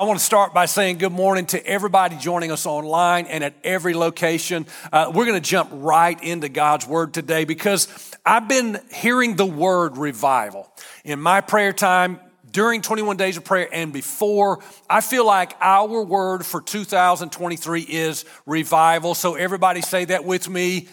I 0.00 0.04
want 0.04 0.18
to 0.18 0.24
start 0.24 0.54
by 0.54 0.64
saying 0.64 0.96
good 0.96 1.12
morning 1.12 1.44
to 1.48 1.66
everybody 1.66 2.16
joining 2.16 2.50
us 2.50 2.64
online 2.64 3.26
and 3.26 3.44
at 3.44 3.52
every 3.62 3.92
location. 3.92 4.64
Uh, 4.90 5.12
we're 5.14 5.26
going 5.26 5.38
to 5.38 5.46
jump 5.46 5.68
right 5.74 6.18
into 6.24 6.48
God's 6.48 6.86
Word 6.86 7.12
today 7.12 7.44
because 7.44 7.86
I've 8.24 8.48
been 8.48 8.80
hearing 8.90 9.36
the 9.36 9.44
word 9.44 9.98
revival 9.98 10.72
in 11.04 11.20
my 11.20 11.42
prayer 11.42 11.74
time 11.74 12.18
during 12.50 12.80
21 12.80 13.18
days 13.18 13.36
of 13.36 13.44
prayer 13.44 13.68
and 13.70 13.92
before. 13.92 14.62
I 14.88 15.02
feel 15.02 15.26
like 15.26 15.54
our 15.60 16.02
word 16.02 16.46
for 16.46 16.62
2023 16.62 17.82
is 17.82 18.24
revival. 18.46 19.14
So 19.14 19.34
everybody 19.34 19.82
say 19.82 20.06
that 20.06 20.24
with 20.24 20.48
me 20.48 20.88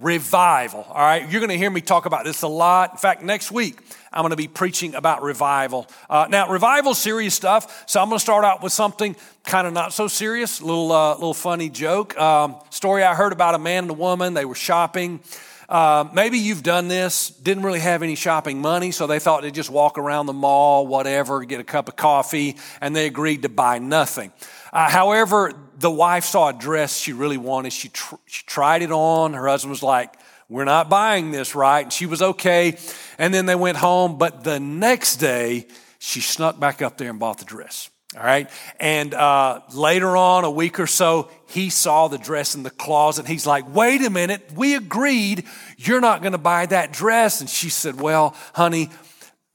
revival. 0.00 0.86
All 0.88 1.02
right, 1.02 1.30
you're 1.30 1.40
going 1.40 1.50
to 1.50 1.58
hear 1.58 1.70
me 1.70 1.80
talk 1.80 2.06
about 2.06 2.24
this 2.24 2.42
a 2.42 2.48
lot. 2.48 2.92
In 2.92 2.98
fact, 2.98 3.22
next 3.22 3.52
week 3.52 3.78
I'm 4.12 4.22
going 4.22 4.30
to 4.30 4.36
be 4.36 4.48
preaching 4.48 4.94
about 4.94 5.22
revival. 5.22 5.86
Uh, 6.08 6.26
now, 6.28 6.48
revival, 6.48 6.94
serious 6.94 7.34
stuff. 7.34 7.84
So 7.86 8.00
I'm 8.00 8.08
going 8.08 8.18
to 8.18 8.22
start 8.22 8.44
out 8.44 8.62
with 8.62 8.72
something 8.72 9.14
kind 9.44 9.66
of 9.66 9.72
not 9.72 9.92
so 9.92 10.08
serious, 10.08 10.60
little 10.62 10.90
uh, 10.90 11.14
little 11.14 11.34
funny 11.34 11.68
joke. 11.68 12.18
Um, 12.18 12.56
story 12.70 13.04
I 13.04 13.14
heard 13.14 13.32
about 13.32 13.54
a 13.54 13.58
man 13.58 13.84
and 13.84 13.90
a 13.90 13.94
woman. 13.94 14.34
They 14.34 14.46
were 14.46 14.54
shopping. 14.54 15.20
Uh, 15.68 16.08
maybe 16.12 16.36
you've 16.36 16.64
done 16.64 16.88
this, 16.88 17.30
didn't 17.30 17.62
really 17.62 17.78
have 17.78 18.02
any 18.02 18.16
shopping 18.16 18.60
money, 18.60 18.90
so 18.90 19.06
they 19.06 19.20
thought 19.20 19.42
they'd 19.42 19.54
just 19.54 19.70
walk 19.70 19.98
around 19.98 20.26
the 20.26 20.32
mall, 20.32 20.84
whatever, 20.84 21.44
get 21.44 21.60
a 21.60 21.64
cup 21.64 21.88
of 21.88 21.94
coffee, 21.94 22.56
and 22.80 22.96
they 22.96 23.06
agreed 23.06 23.42
to 23.42 23.48
buy 23.48 23.78
nothing. 23.78 24.32
Uh, 24.72 24.90
however, 24.90 25.52
the 25.80 25.90
wife 25.90 26.24
saw 26.24 26.48
a 26.48 26.52
dress 26.52 26.96
she 26.96 27.12
really 27.12 27.38
wanted. 27.38 27.72
She, 27.72 27.88
tr- 27.88 28.16
she 28.26 28.44
tried 28.44 28.82
it 28.82 28.92
on. 28.92 29.32
Her 29.32 29.48
husband 29.48 29.70
was 29.70 29.82
like, 29.82 30.14
We're 30.48 30.64
not 30.64 30.90
buying 30.90 31.30
this, 31.30 31.54
right? 31.54 31.80
And 31.80 31.92
she 31.92 32.06
was 32.06 32.20
okay. 32.20 32.76
And 33.18 33.32
then 33.32 33.46
they 33.46 33.54
went 33.54 33.78
home. 33.78 34.18
But 34.18 34.44
the 34.44 34.60
next 34.60 35.16
day, 35.16 35.66
she 35.98 36.20
snuck 36.20 36.60
back 36.60 36.82
up 36.82 36.98
there 36.98 37.08
and 37.10 37.18
bought 37.18 37.38
the 37.38 37.44
dress. 37.46 37.90
All 38.16 38.24
right. 38.24 38.50
And 38.78 39.14
uh, 39.14 39.60
later 39.72 40.16
on, 40.16 40.44
a 40.44 40.50
week 40.50 40.80
or 40.80 40.86
so, 40.86 41.30
he 41.46 41.70
saw 41.70 42.08
the 42.08 42.18
dress 42.18 42.54
in 42.54 42.62
the 42.62 42.70
closet. 42.70 43.26
He's 43.26 43.46
like, 43.46 43.72
wait 43.72 44.02
a 44.02 44.10
minute, 44.10 44.50
we 44.54 44.74
agreed 44.74 45.44
you're 45.78 46.00
not 46.00 46.20
going 46.20 46.32
to 46.32 46.38
buy 46.38 46.66
that 46.66 46.92
dress. 46.92 47.40
And 47.40 47.48
she 47.48 47.70
said, 47.70 48.00
well, 48.00 48.34
honey, 48.52 48.90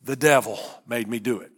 the 0.04 0.16
devil 0.16 0.58
made 0.88 1.08
me 1.08 1.20
do 1.20 1.42
it. 1.42 1.52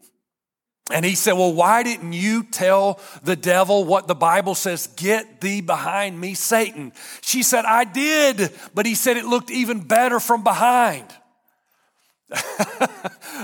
And 0.90 1.04
he 1.04 1.16
said, 1.16 1.34
Well, 1.34 1.54
why 1.54 1.84
didn't 1.84 2.14
you 2.14 2.44
tell 2.44 3.00
the 3.24 3.36
devil 3.36 3.84
what 3.84 4.08
the 4.08 4.16
Bible 4.16 4.56
says? 4.56 4.88
Get 4.88 5.42
thee 5.42 5.62
behind 5.62 6.20
me, 6.20 6.34
Satan. 6.34 6.94
She 7.22 7.44
said, 7.44 7.66
I 7.66 7.84
did, 7.84 8.52
but 8.74 8.86
he 8.86 8.96
said 8.96 9.18
it 9.18 9.26
looked 9.26 9.52
even 9.52 9.82
better 9.82 10.20
from 10.20 10.44
behind. 10.44 11.06
all 12.32 12.38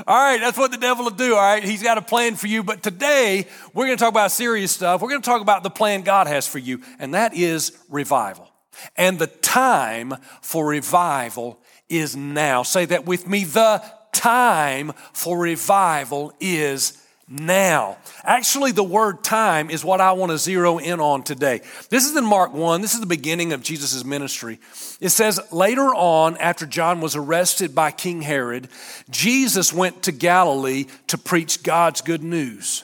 right, 0.08 0.40
that's 0.42 0.58
what 0.58 0.72
the 0.72 0.78
devil 0.78 1.06
will 1.06 1.12
do, 1.12 1.36
all 1.36 1.42
right? 1.42 1.64
He's 1.64 1.82
got 1.82 1.98
a 1.98 2.02
plan 2.02 2.36
for 2.36 2.48
you. 2.48 2.64
But 2.64 2.84
today, 2.84 3.48
we're 3.74 3.86
going 3.86 3.98
to 3.98 4.02
talk 4.02 4.12
about 4.12 4.32
serious 4.32 4.74
stuff. 4.74 5.02
We're 5.02 5.10
going 5.10 5.22
to 5.22 5.30
talk 5.30 5.42
about 5.42 5.64
the 5.64 5.70
plan 5.70 6.02
God 6.02 6.28
has 6.28 6.48
for 6.48 6.60
you, 6.60 6.82
and 7.00 7.14
that 7.14 7.34
is 7.34 7.78
revival. 7.90 8.50
And 8.98 9.20
the 9.20 9.28
time 9.28 10.16
for 10.42 10.66
revival 10.66 11.60
is 11.88 12.16
now. 12.16 12.64
Say 12.64 12.86
that 12.86 13.06
with 13.06 13.28
me. 13.28 13.46
The 13.46 13.84
time 14.12 14.92
for 15.14 15.38
revival 15.38 16.34
is 16.40 17.03
now. 17.34 17.98
Actually, 18.24 18.72
the 18.72 18.84
word 18.84 19.24
time 19.24 19.70
is 19.70 19.84
what 19.84 20.00
I 20.00 20.12
want 20.12 20.32
to 20.32 20.38
zero 20.38 20.78
in 20.78 21.00
on 21.00 21.24
today. 21.24 21.62
This 21.90 22.06
is 22.06 22.16
in 22.16 22.24
Mark 22.24 22.54
1. 22.54 22.82
This 22.82 22.94
is 22.94 23.00
the 23.00 23.06
beginning 23.06 23.54
of 23.54 23.64
Jesus' 23.64 24.06
ministry. 24.06 24.60
It 25.02 25.10
says, 25.10 25.40
Later 25.52 25.94
on, 25.96 26.38
after 26.38 26.66
John 26.66 27.02
was 27.02 27.16
arrested 27.16 27.74
by 27.74 27.92
King 27.92 28.22
Herod, 28.22 28.70
Jesus 29.10 29.74
went 29.74 30.04
to 30.04 30.12
Galilee 30.12 30.86
to 31.08 31.18
preach 31.18 31.64
God's 31.64 32.02
good 32.02 32.24
news. 32.24 32.84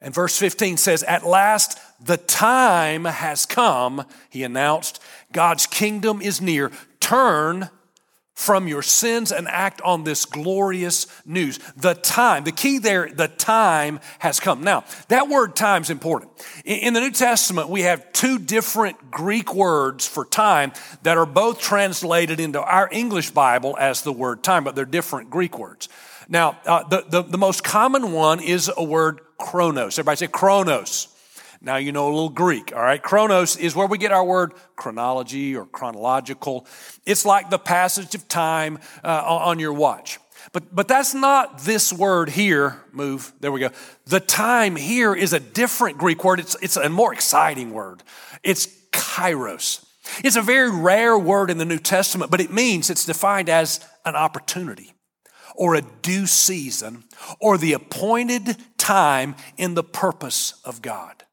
And 0.00 0.14
verse 0.14 0.38
15 0.38 0.78
says, 0.78 1.02
At 1.02 1.26
last 1.26 1.78
the 2.04 2.16
time 2.16 3.04
has 3.04 3.46
come, 3.46 4.04
he 4.30 4.42
announced. 4.42 5.02
God's 5.32 5.66
kingdom 5.66 6.22
is 6.22 6.40
near. 6.40 6.70
Turn 7.00 7.70
from 8.36 8.68
your 8.68 8.82
sins 8.82 9.32
and 9.32 9.48
act 9.48 9.80
on 9.80 10.04
this 10.04 10.26
glorious 10.26 11.06
news. 11.24 11.58
The 11.74 11.94
time, 11.94 12.44
the 12.44 12.52
key 12.52 12.78
there, 12.78 13.08
the 13.10 13.28
time 13.28 13.98
has 14.18 14.40
come. 14.40 14.62
Now, 14.62 14.84
that 15.08 15.28
word 15.28 15.56
time 15.56 15.80
is 15.82 15.88
important. 15.88 16.30
In 16.66 16.92
the 16.92 17.00
New 17.00 17.10
Testament, 17.10 17.70
we 17.70 17.82
have 17.82 18.12
two 18.12 18.38
different 18.38 19.10
Greek 19.10 19.54
words 19.54 20.06
for 20.06 20.26
time 20.26 20.72
that 21.02 21.16
are 21.16 21.26
both 21.26 21.60
translated 21.60 22.38
into 22.38 22.62
our 22.62 22.90
English 22.92 23.30
Bible 23.30 23.74
as 23.80 24.02
the 24.02 24.12
word 24.12 24.44
time, 24.44 24.64
but 24.64 24.76
they're 24.76 24.84
different 24.84 25.30
Greek 25.30 25.58
words. 25.58 25.88
Now, 26.28 26.58
uh, 26.66 26.86
the, 26.86 27.04
the, 27.08 27.22
the 27.22 27.38
most 27.38 27.64
common 27.64 28.12
one 28.12 28.40
is 28.40 28.70
a 28.76 28.84
word 28.84 29.20
chronos. 29.38 29.98
Everybody 29.98 30.16
say 30.18 30.26
chronos. 30.26 31.08
Now 31.66 31.78
you 31.78 31.90
know 31.90 32.06
a 32.06 32.14
little 32.14 32.28
Greek, 32.28 32.72
all 32.72 32.80
right? 32.80 33.02
Chronos 33.02 33.56
is 33.56 33.74
where 33.74 33.88
we 33.88 33.98
get 33.98 34.12
our 34.12 34.24
word 34.24 34.52
chronology 34.76 35.56
or 35.56 35.66
chronological. 35.66 36.64
It's 37.04 37.24
like 37.24 37.50
the 37.50 37.58
passage 37.58 38.14
of 38.14 38.28
time 38.28 38.78
uh, 39.02 39.24
on 39.26 39.58
your 39.58 39.72
watch. 39.72 40.20
But, 40.52 40.72
but 40.72 40.86
that's 40.86 41.12
not 41.12 41.58
this 41.62 41.92
word 41.92 42.30
here. 42.30 42.84
Move. 42.92 43.32
There 43.40 43.50
we 43.50 43.58
go. 43.58 43.70
The 44.04 44.20
time 44.20 44.76
here 44.76 45.12
is 45.12 45.32
a 45.32 45.40
different 45.40 45.98
Greek 45.98 46.22
word. 46.22 46.38
It's, 46.38 46.56
it's 46.62 46.76
a 46.76 46.88
more 46.88 47.12
exciting 47.12 47.72
word. 47.72 48.04
It's 48.44 48.68
kairos. 48.92 49.84
It's 50.22 50.36
a 50.36 50.42
very 50.42 50.70
rare 50.70 51.18
word 51.18 51.50
in 51.50 51.58
the 51.58 51.64
New 51.64 51.80
Testament, 51.80 52.30
but 52.30 52.40
it 52.40 52.52
means 52.52 52.90
it's 52.90 53.04
defined 53.04 53.48
as 53.48 53.80
an 54.04 54.14
opportunity 54.14 54.94
or 55.56 55.74
a 55.74 55.82
due 55.82 56.26
season 56.26 57.02
or 57.40 57.58
the 57.58 57.72
appointed 57.72 58.56
time 58.78 59.34
in 59.56 59.74
the 59.74 59.82
purpose 59.82 60.60
of 60.64 60.80
God. 60.80 61.24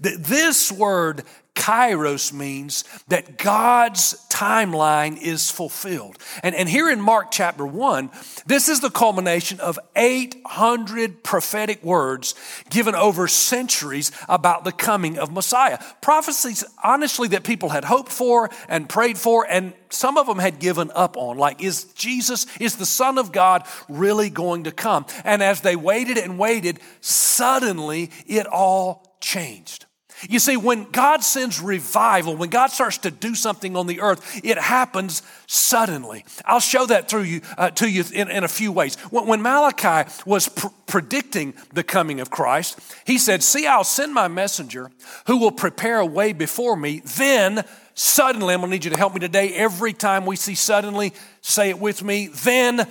That 0.00 0.24
this 0.24 0.70
word 0.70 1.24
kairos 1.54 2.32
means 2.32 2.84
that 3.08 3.36
God's 3.36 4.26
timeline 4.30 5.20
is 5.20 5.50
fulfilled. 5.50 6.16
And, 6.42 6.54
and 6.54 6.68
here 6.68 6.90
in 6.90 7.00
Mark 7.00 7.30
chapter 7.30 7.66
1, 7.66 8.10
this 8.46 8.68
is 8.68 8.80
the 8.80 8.90
culmination 8.90 9.60
of 9.60 9.78
800 9.94 11.22
prophetic 11.22 11.82
words 11.84 12.34
given 12.70 12.94
over 12.94 13.28
centuries 13.28 14.10
about 14.28 14.64
the 14.64 14.72
coming 14.72 15.18
of 15.18 15.30
Messiah. 15.30 15.78
Prophecies, 16.00 16.64
honestly, 16.82 17.28
that 17.28 17.44
people 17.44 17.68
had 17.68 17.84
hoped 17.84 18.10
for 18.10 18.50
and 18.68 18.88
prayed 18.88 19.18
for, 19.18 19.46
and 19.48 19.74
some 19.90 20.16
of 20.16 20.26
them 20.26 20.38
had 20.38 20.58
given 20.58 20.90
up 20.94 21.16
on. 21.18 21.36
Like, 21.36 21.62
is 21.62 21.84
Jesus, 21.92 22.46
is 22.58 22.76
the 22.76 22.86
Son 22.86 23.18
of 23.18 23.30
God 23.30 23.66
really 23.88 24.30
going 24.30 24.64
to 24.64 24.72
come? 24.72 25.04
And 25.22 25.42
as 25.42 25.60
they 25.60 25.76
waited 25.76 26.16
and 26.16 26.38
waited, 26.38 26.80
suddenly 27.00 28.10
it 28.26 28.46
all 28.46 29.11
changed. 29.22 29.86
You 30.28 30.38
see, 30.38 30.56
when 30.56 30.84
God 30.90 31.24
sends 31.24 31.60
revival, 31.60 32.36
when 32.36 32.50
God 32.50 32.68
starts 32.68 32.98
to 32.98 33.10
do 33.10 33.34
something 33.34 33.76
on 33.76 33.86
the 33.86 34.00
earth, 34.00 34.40
it 34.44 34.58
happens 34.58 35.22
suddenly. 35.46 36.24
I'll 36.44 36.60
show 36.60 36.86
that 36.86 37.08
through 37.08 37.22
you 37.22 37.40
uh, 37.58 37.70
to 37.70 37.90
you 37.90 38.04
in, 38.12 38.30
in, 38.30 38.44
a 38.44 38.48
few 38.48 38.70
ways. 38.70 38.94
When, 39.10 39.26
when 39.26 39.42
Malachi 39.42 40.10
was 40.24 40.48
pr- 40.48 40.68
predicting 40.86 41.54
the 41.72 41.82
coming 41.82 42.20
of 42.20 42.30
Christ, 42.30 42.78
he 43.04 43.18
said, 43.18 43.42
"See, 43.42 43.66
I'll 43.66 43.84
send 43.84 44.14
my 44.14 44.28
messenger 44.28 44.90
who 45.26 45.38
will 45.38 45.52
prepare 45.52 45.98
a 45.98 46.06
way 46.06 46.32
before 46.32 46.76
me. 46.76 47.02
Then 47.16 47.64
suddenly, 47.94 48.54
I'm 48.54 48.60
going 48.60 48.70
to 48.70 48.76
need 48.76 48.84
you 48.84 48.90
to 48.90 48.96
help 48.96 49.14
me 49.14 49.20
today. 49.20 49.54
Every 49.54 49.92
time 49.92 50.24
we 50.24 50.36
see 50.36 50.54
suddenly, 50.54 51.12
say 51.40 51.70
it 51.70 51.78
with 51.78 52.02
me. 52.02 52.28
Then 52.28 52.86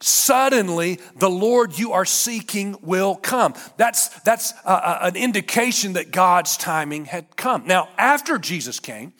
suddenly 0.00 1.00
the 1.16 1.30
Lord 1.30 1.78
you 1.78 1.92
are 1.92 2.04
seeking 2.04 2.76
will 2.82 3.14
come. 3.14 3.54
That's, 3.76 4.08
that's 4.20 4.52
uh, 4.64 4.98
an 5.02 5.16
indication 5.16 5.94
that 5.94 6.10
God's 6.10 6.56
timing 6.56 7.06
had 7.06 7.36
come. 7.36 7.66
Now, 7.66 7.88
after 7.96 8.38
Jesus 8.38 8.80
came, 8.80 9.12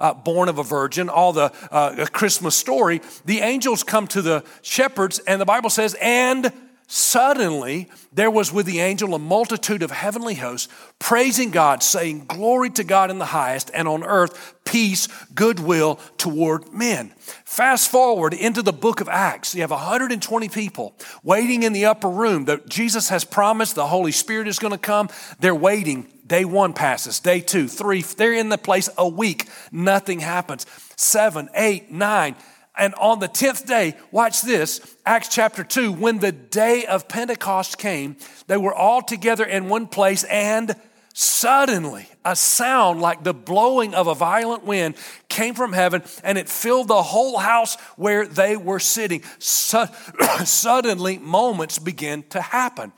uh, 0.00 0.14
born 0.14 0.48
of 0.48 0.58
a 0.58 0.64
virgin, 0.64 1.08
all 1.08 1.32
the 1.32 1.52
uh, 1.70 2.06
Christmas 2.06 2.56
story, 2.56 3.00
the 3.24 3.40
angels 3.40 3.82
come 3.84 4.06
to 4.08 4.22
the 4.22 4.44
shepherds, 4.62 5.20
and 5.20 5.40
the 5.40 5.44
Bible 5.44 5.70
says, 5.70 5.94
and 6.00 6.52
Suddenly, 6.96 7.88
there 8.12 8.30
was 8.30 8.52
with 8.52 8.66
the 8.66 8.78
angel 8.78 9.16
a 9.16 9.18
multitude 9.18 9.82
of 9.82 9.90
heavenly 9.90 10.36
hosts 10.36 10.72
praising 11.00 11.50
God, 11.50 11.82
saying, 11.82 12.26
Glory 12.26 12.70
to 12.70 12.84
God 12.84 13.10
in 13.10 13.18
the 13.18 13.24
highest, 13.24 13.68
and 13.74 13.88
on 13.88 14.04
earth, 14.04 14.54
peace, 14.64 15.08
goodwill 15.34 15.96
toward 16.18 16.72
men. 16.72 17.12
Fast 17.44 17.90
forward 17.90 18.32
into 18.32 18.62
the 18.62 18.72
book 18.72 19.00
of 19.00 19.08
Acts. 19.08 19.56
You 19.56 19.62
have 19.62 19.72
120 19.72 20.48
people 20.50 20.94
waiting 21.24 21.64
in 21.64 21.72
the 21.72 21.86
upper 21.86 22.08
room. 22.08 22.44
That 22.44 22.68
Jesus 22.68 23.08
has 23.08 23.24
promised 23.24 23.74
the 23.74 23.88
Holy 23.88 24.12
Spirit 24.12 24.46
is 24.46 24.60
going 24.60 24.70
to 24.70 24.78
come. 24.78 25.08
They're 25.40 25.52
waiting. 25.52 26.06
Day 26.24 26.44
one 26.44 26.74
passes, 26.74 27.18
day 27.18 27.40
two, 27.40 27.66
three. 27.66 28.02
They're 28.02 28.34
in 28.34 28.50
the 28.50 28.56
place 28.56 28.88
a 28.96 29.08
week. 29.08 29.48
Nothing 29.72 30.20
happens. 30.20 30.64
Seven, 30.96 31.48
eight, 31.56 31.90
nine. 31.90 32.36
And 32.76 32.94
on 32.94 33.20
the 33.20 33.28
10th 33.28 33.66
day, 33.66 33.94
watch 34.10 34.42
this, 34.42 34.80
Acts 35.06 35.28
chapter 35.28 35.62
2, 35.62 35.92
when 35.92 36.18
the 36.18 36.32
day 36.32 36.86
of 36.86 37.08
Pentecost 37.08 37.78
came, 37.78 38.16
they 38.48 38.56
were 38.56 38.74
all 38.74 39.00
together 39.00 39.44
in 39.44 39.68
one 39.68 39.86
place, 39.86 40.24
and 40.24 40.74
suddenly 41.12 42.08
a 42.24 42.34
sound 42.34 43.00
like 43.00 43.22
the 43.22 43.32
blowing 43.32 43.94
of 43.94 44.08
a 44.08 44.14
violent 44.14 44.64
wind 44.64 44.96
came 45.28 45.54
from 45.54 45.72
heaven, 45.72 46.02
and 46.24 46.36
it 46.36 46.48
filled 46.48 46.88
the 46.88 47.02
whole 47.02 47.38
house 47.38 47.76
where 47.96 48.26
they 48.26 48.56
were 48.56 48.80
sitting. 48.80 49.22
suddenly, 49.38 51.18
moments 51.18 51.78
began 51.78 52.24
to 52.30 52.40
happen. 52.40 52.92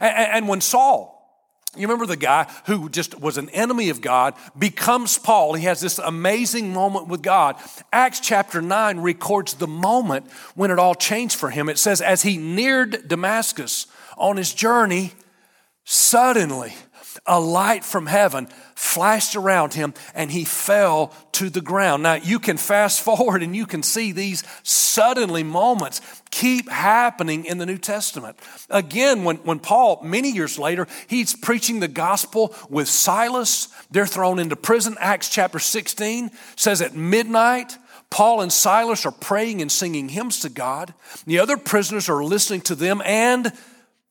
And 0.00 0.48
when 0.48 0.62
Saul, 0.62 1.17
You 1.76 1.82
remember 1.82 2.06
the 2.06 2.16
guy 2.16 2.50
who 2.66 2.88
just 2.88 3.20
was 3.20 3.36
an 3.36 3.50
enemy 3.50 3.90
of 3.90 4.00
God, 4.00 4.34
becomes 4.58 5.18
Paul. 5.18 5.54
He 5.54 5.64
has 5.64 5.80
this 5.80 5.98
amazing 5.98 6.72
moment 6.72 7.08
with 7.08 7.22
God. 7.22 7.56
Acts 7.92 8.20
chapter 8.20 8.62
9 8.62 9.00
records 9.00 9.54
the 9.54 9.66
moment 9.66 10.30
when 10.54 10.70
it 10.70 10.78
all 10.78 10.94
changed 10.94 11.36
for 11.36 11.50
him. 11.50 11.68
It 11.68 11.78
says, 11.78 12.00
as 12.00 12.22
he 12.22 12.38
neared 12.38 13.06
Damascus 13.06 13.86
on 14.16 14.38
his 14.38 14.54
journey, 14.54 15.12
suddenly 15.84 16.72
a 17.26 17.40
light 17.40 17.84
from 17.84 18.06
heaven 18.06 18.48
flashed 18.74 19.36
around 19.36 19.74
him 19.74 19.92
and 20.14 20.30
he 20.30 20.44
fell 20.44 21.12
to 21.32 21.50
the 21.50 21.60
ground. 21.60 22.02
Now 22.02 22.14
you 22.14 22.38
can 22.38 22.56
fast 22.56 23.00
forward 23.00 23.42
and 23.42 23.54
you 23.54 23.66
can 23.66 23.82
see 23.82 24.12
these 24.12 24.44
suddenly 24.62 25.42
moments 25.42 26.00
keep 26.38 26.68
happening 26.68 27.44
in 27.44 27.58
the 27.58 27.66
New 27.66 27.78
Testament. 27.78 28.38
Again, 28.70 29.24
when, 29.24 29.38
when 29.38 29.58
Paul, 29.58 30.00
many 30.04 30.30
years 30.30 30.56
later, 30.56 30.86
he's 31.08 31.34
preaching 31.34 31.80
the 31.80 31.88
gospel 31.88 32.54
with 32.70 32.86
Silas, 32.86 33.66
they're 33.90 34.06
thrown 34.06 34.38
into 34.38 34.54
prison. 34.54 34.96
Acts 35.00 35.28
chapter 35.28 35.58
16 35.58 36.30
says 36.54 36.80
at 36.80 36.94
midnight, 36.94 37.76
Paul 38.08 38.40
and 38.40 38.52
Silas 38.52 39.04
are 39.04 39.10
praying 39.10 39.60
and 39.62 39.70
singing 39.70 40.10
hymns 40.10 40.38
to 40.40 40.48
God. 40.48 40.94
The 41.26 41.40
other 41.40 41.56
prisoners 41.56 42.08
are 42.08 42.22
listening 42.22 42.60
to 42.62 42.76
them, 42.76 43.02
and 43.04 43.52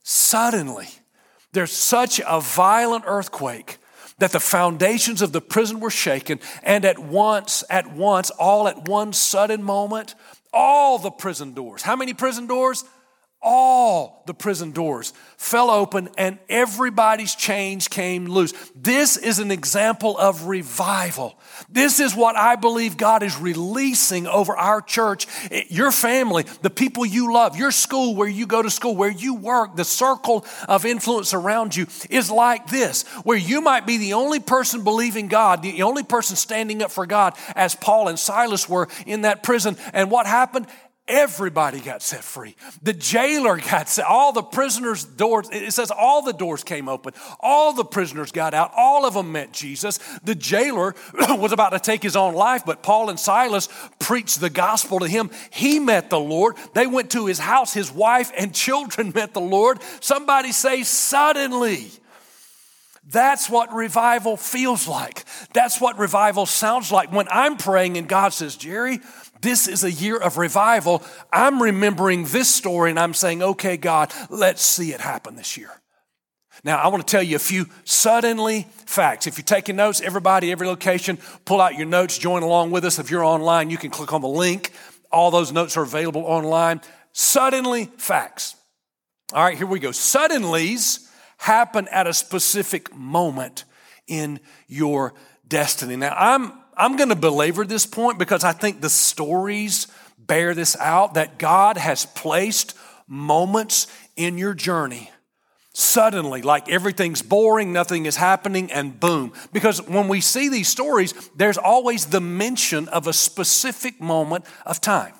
suddenly, 0.04 0.90
there's 1.54 1.72
such 1.72 2.20
a 2.28 2.42
violent 2.42 3.06
earthquake 3.08 3.78
that 4.20 4.32
the 4.32 4.40
foundations 4.42 5.22
of 5.22 5.32
the 5.32 5.42
prison 5.42 5.80
were 5.80 5.90
shaken, 5.90 6.42
and 6.62 6.84
at 6.84 7.00
once, 7.00 7.64
at 7.70 7.90
once, 7.92 8.32
all 8.32 8.68
at 8.68 8.88
one 8.90 9.14
sudden 9.14 9.64
moment, 9.64 10.14
all 10.54 10.98
the 10.98 11.12
prison 11.12 11.54
doors. 11.54 11.82
How 11.82 11.96
many 11.96 12.14
prison 12.14 12.48
doors? 12.48 12.84
All 13.42 14.24
the 14.26 14.34
prison 14.34 14.72
doors 14.72 15.14
fell 15.38 15.70
open 15.70 16.10
and 16.18 16.40
everybody's 16.50 17.36
chains 17.36 17.88
came 17.88 18.26
loose. 18.26 18.54
This 18.76 19.16
is 19.16 19.40
an 19.40 19.52
example 19.52 20.18
of 20.18 20.48
revival. 20.48 21.40
This 21.70 22.00
is 22.00 22.16
what 22.16 22.36
I 22.36 22.56
believe 22.56 22.98
God 22.98 23.24
is 23.24 23.38
releasing 23.38 24.28
over 24.28 24.58
our 24.58 24.82
church, 24.82 25.28
eh, 25.52 25.64
your 25.70 25.92
family, 25.92 26.46
the 26.62 26.70
people 26.70 27.06
you 27.06 27.32
love, 27.32 27.56
your 27.56 27.72
school, 27.72 28.16
where 28.16 28.28
you 28.28 28.48
go 28.48 28.62
to 28.62 28.70
school, 28.70 28.96
where 28.96 29.10
you 29.10 29.36
work, 29.36 29.76
the 29.76 29.86
circle 29.86 30.46
of 30.68 30.86
influence 30.86 31.34
around 31.34 31.76
you 31.76 31.88
is 32.10 32.32
like 32.32 32.68
this, 32.68 33.04
where 33.24 33.38
you 33.38 33.62
might 33.62 33.86
be 33.86 33.98
the 33.98 34.14
only 34.14 34.40
person 34.40 34.84
believing 34.84 35.28
God, 35.28 35.62
the 35.62 35.84
only 35.84 36.04
person 36.04 36.36
standing 36.36 36.82
up 36.82 36.92
for 36.92 37.06
God, 37.06 37.36
as 37.56 37.76
Paul 37.76 38.08
and 38.08 38.18
Silas 38.18 38.68
were 38.68 38.88
in 39.06 39.22
that 39.22 39.44
prison. 39.44 39.78
And 39.94 40.10
what 40.10 40.26
happened? 40.26 40.68
Everybody 41.08 41.80
got 41.80 42.02
set 42.02 42.22
free. 42.22 42.58
The 42.84 42.92
jailer 42.92 43.58
got 43.58 43.88
set. 43.88 44.06
All 44.06 44.34
the 44.34 44.44
prisoners' 44.44 45.06
doors, 45.06 45.48
it 45.54 45.72
says 45.72 45.90
all 45.90 46.22
the 46.22 46.34
doors 46.34 46.66
came 46.66 46.90
open. 46.90 47.14
All 47.40 47.72
the 47.72 47.86
prisoners 47.86 48.34
got 48.34 48.54
out. 48.54 48.72
All 48.76 49.06
of 49.06 49.14
them 49.14 49.32
met 49.32 49.54
Jesus. 49.54 50.00
The 50.24 50.36
jailer 50.36 50.96
was 51.14 51.54
about 51.54 51.70
to 51.70 51.80
take 51.80 52.04
his 52.04 52.18
own 52.18 52.34
life, 52.34 52.64
but 52.66 52.84
Paul 52.84 53.10
and 53.10 53.18
Silas 53.18 53.70
preached 54.00 54.42
the 54.42 54.50
gospel 54.50 55.00
to 55.00 55.08
him. 55.08 55.30
He 55.50 55.80
met 55.80 56.10
the 56.10 56.20
Lord. 56.20 56.56
They 56.74 56.88
went 56.88 57.12
to 57.12 57.26
his 57.26 57.40
house. 57.40 57.74
His 57.74 57.90
wife 57.90 58.30
and 58.38 58.54
children 58.54 59.12
met 59.16 59.34
the 59.34 59.40
Lord. 59.40 59.80
Somebody 60.02 60.52
say, 60.52 60.84
suddenly. 60.84 61.90
That's 63.10 63.50
what 63.50 63.74
revival 63.74 64.36
feels 64.36 64.86
like. 64.86 65.24
That's 65.54 65.80
what 65.80 65.98
revival 65.98 66.46
sounds 66.46 66.92
like. 66.92 67.10
When 67.12 67.28
I'm 67.32 67.56
praying 67.56 67.98
and 67.98 68.08
God 68.08 68.34
says, 68.34 68.58
Jerry, 68.58 69.00
this 69.42 69.68
is 69.68 69.84
a 69.84 69.92
year 69.92 70.18
of 70.18 70.38
revival. 70.38 71.04
I'm 71.32 71.62
remembering 71.62 72.26
this 72.26 72.54
story 72.54 72.90
and 72.90 73.00
I'm 73.00 73.14
saying, 73.14 73.42
okay, 73.42 73.78
God, 73.78 74.14
let's 74.30 74.62
see 74.62 74.94
it 74.94 75.02
happen 75.02 75.36
this 75.36 75.58
year. 75.58 75.72
Now, 76.64 76.78
I 76.78 76.88
want 76.88 77.06
to 77.06 77.12
tell 77.12 77.22
you 77.22 77.36
a 77.36 77.40
few 77.40 77.68
suddenly 77.84 78.68
facts. 78.86 79.28
If 79.28 79.38
you're 79.38 79.46
taking 79.46 79.76
notes, 79.76 80.02
everybody, 80.02 80.52
every 80.52 80.68
location, 80.68 81.20
pull 81.46 81.62
out 81.62 81.76
your 81.76 81.86
notes, 81.86 82.18
join 82.18 82.44
along 82.44 82.72
with 82.72 82.84
us. 82.84 83.00
If 83.00 83.12
you're 83.12 83.24
online, 83.24 83.70
you 83.70 83.78
can 83.78 83.92
click 83.92 84.12
on 84.12 84.22
the 84.22 84.28
link. 84.28 84.72
All 85.12 85.30
those 85.30 85.52
notes 85.52 85.78
are 85.78 85.84
available 85.84 86.24
online. 86.24 86.82
Suddenly 87.14 87.92
facts. 87.98 88.56
All 89.34 89.44
right, 89.44 89.58
here 89.58 89.68
we 89.68 89.80
go. 89.80 89.90
Suddenlies 89.90 91.08
happen 91.38 91.88
at 91.90 92.08
a 92.08 92.14
specific 92.14 92.94
moment 92.96 93.66
in 94.08 94.40
your 94.68 95.14
destiny. 95.48 95.96
Now, 95.96 96.16
I'm 96.18 96.54
I'm 96.78 96.96
going 96.96 97.10
to 97.10 97.16
belabor 97.16 97.66
this 97.66 97.86
point 97.86 98.20
because 98.20 98.44
I 98.44 98.52
think 98.52 98.82
the 98.82 98.90
stories 98.90 99.88
bear 100.18 100.54
this 100.54 100.78
out 100.80 101.16
that 101.16 101.40
God 101.40 101.78
has 101.78 102.06
placed 102.06 102.76
moments 103.08 103.88
in 104.16 104.38
your 104.38 104.54
journey 104.54 105.12
suddenly, 105.78 106.42
like 106.42 106.68
everything's 106.70 107.22
boring, 107.22 107.72
nothing 107.72 108.08
is 108.08 108.16
happening, 108.16 108.72
and 108.72 109.00
boom. 109.00 109.32
Because 109.54 109.80
when 109.88 110.08
we 110.08 110.22
see 110.22 110.50
these 110.50 110.68
stories, 110.68 111.14
there's 111.36 111.60
always 111.60 112.08
the 112.08 112.20
mention 112.20 112.88
of 112.88 113.06
a 113.06 113.14
specific 113.14 114.02
moment 114.02 114.46
of 114.66 114.82
time. 114.82 115.14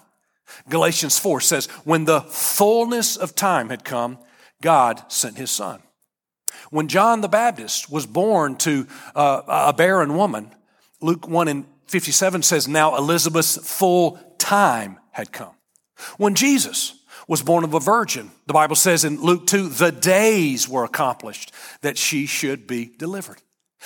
Galatians 0.68 1.20
4 1.20 1.42
says, 1.42 1.68
When 1.84 2.06
the 2.06 2.22
fullness 2.22 3.18
of 3.18 3.36
time 3.36 3.70
had 3.70 3.86
come, 3.86 4.18
God 4.60 5.04
sent 5.12 5.38
his 5.38 5.52
son. 5.52 5.84
When 6.72 6.88
John 6.88 7.22
the 7.22 7.28
Baptist 7.28 7.92
was 7.92 8.08
born 8.08 8.56
to 8.58 8.88
uh, 9.14 9.44
a 9.48 9.74
barren 9.74 10.16
woman, 10.16 10.50
Luke 11.02 11.28
1 11.28 11.48
and 11.48 11.66
57 11.88 12.42
says, 12.44 12.68
Now 12.68 12.96
Elizabeth's 12.96 13.58
full 13.58 14.20
time 14.38 15.00
had 15.12 15.32
come. 15.32 15.54
When 16.18 16.36
Jesus 16.36 16.94
was 17.28 17.42
born 17.42 17.64
of 17.64 17.74
a 17.74 17.80
virgin, 17.80 18.32
the 18.46 18.54
Bible 18.54 18.76
says 18.76 19.04
in 19.04 19.22
Luke 19.22 19.48
2, 19.48 19.70
the 19.70 19.92
days 19.92 20.68
were 20.68 20.84
accomplished 20.84 21.52
that 21.82 21.98
she 21.98 22.26
should 22.26 22.68
be 22.68 22.92
delivered. 22.98 23.42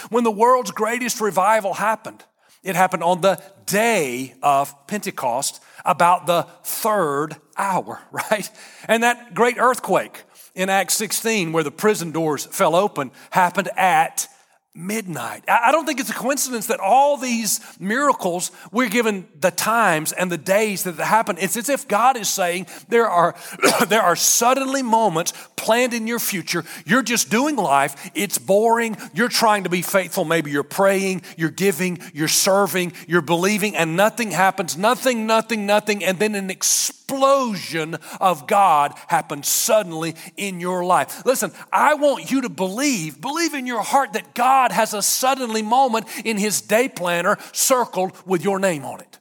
When 0.10 0.24
the 0.24 0.32
world's 0.32 0.72
greatest 0.72 1.20
revival 1.22 1.74
happened, 1.74 2.24
it 2.64 2.76
happened 2.76 3.04
on 3.04 3.22
the 3.22 3.42
day 3.66 4.36
of 4.44 4.88
Pentecost, 4.88 5.62
about 5.86 6.28
the 6.28 6.44
third 6.64 7.36
hour, 7.58 8.02
right? 8.12 8.50
And 8.88 9.04
that 9.04 9.34
great 9.34 9.58
earthquake 9.58 10.24
in 10.54 10.70
Acts 10.70 10.96
16, 10.96 11.52
where 11.52 11.64
the 11.64 11.72
prison 11.72 12.12
doors 12.12 12.46
fell 12.46 12.76
open, 12.76 13.12
happened 13.32 13.70
at 13.76 14.28
midnight. 14.74 15.44
I 15.50 15.72
don't 15.74 15.86
think 15.86 16.00
it's 16.00 16.10
a 16.10 16.14
coincidence 16.14 16.68
that 16.68 16.80
all 16.80 17.18
these 17.18 17.60
miracles, 17.80 18.52
we're 18.72 18.90
given 18.90 19.28
the 19.38 19.52
times 19.52 20.14
and 20.14 20.32
the 20.32 20.38
days 20.38 20.84
that 20.84 20.96
happen. 20.96 21.38
It's 21.40 21.58
as 21.58 21.68
if 21.68 21.90
God 21.90 22.16
is 22.16 22.30
saying 22.30 22.68
there 22.88 23.08
are, 23.08 23.36
there 23.90 24.02
are 24.02 24.16
suddenly 24.16 24.82
moments 24.82 25.34
planned 25.58 25.94
in 25.94 26.08
your 26.08 26.20
future. 26.20 26.64
You're 26.86 27.04
just 27.04 27.30
doing 27.30 27.58
life. 27.58 28.12
It's 28.16 28.38
boring. 28.38 28.98
You're 29.14 29.30
trying 29.30 29.66
to 29.66 29.70
be 29.70 29.82
faithful. 29.82 30.24
Maybe 30.24 30.52
you're 30.52 30.64
praying, 30.64 31.24
you're 31.38 31.50
giving, 31.50 32.00
you're 32.14 32.30
serving, 32.30 32.94
you're 33.08 33.22
believing, 33.22 33.76
and 33.76 33.98
nothing 33.98 34.32
happens. 34.32 34.78
Nothing, 34.78 35.28
nothing, 35.28 35.66
nothing. 35.66 36.04
And 36.04 36.18
then 36.18 36.34
an 36.34 36.50
explosion 36.50 37.98
of 38.20 38.48
God 38.48 38.94
happens 39.08 39.48
suddenly 39.48 40.16
in 40.38 40.60
your 40.60 40.86
life. 40.86 41.26
Listen, 41.26 41.52
I 41.72 41.96
want 41.96 42.32
you 42.32 42.42
to 42.42 42.50
believe, 42.50 43.20
believe 43.20 43.54
in 43.54 43.68
your 43.68 43.82
heart 43.82 44.14
that 44.14 44.34
God 44.34 44.61
God 44.62 44.72
has 44.74 44.94
a 44.94 45.02
suddenly 45.02 45.64
moment 45.64 46.06
in 46.24 46.38
His 46.38 46.62
day 46.62 46.88
planner 46.88 47.40
circled 47.52 48.16
with 48.28 48.44
your 48.44 48.60
name 48.60 48.86
on 48.86 49.00
it. 49.00 49.18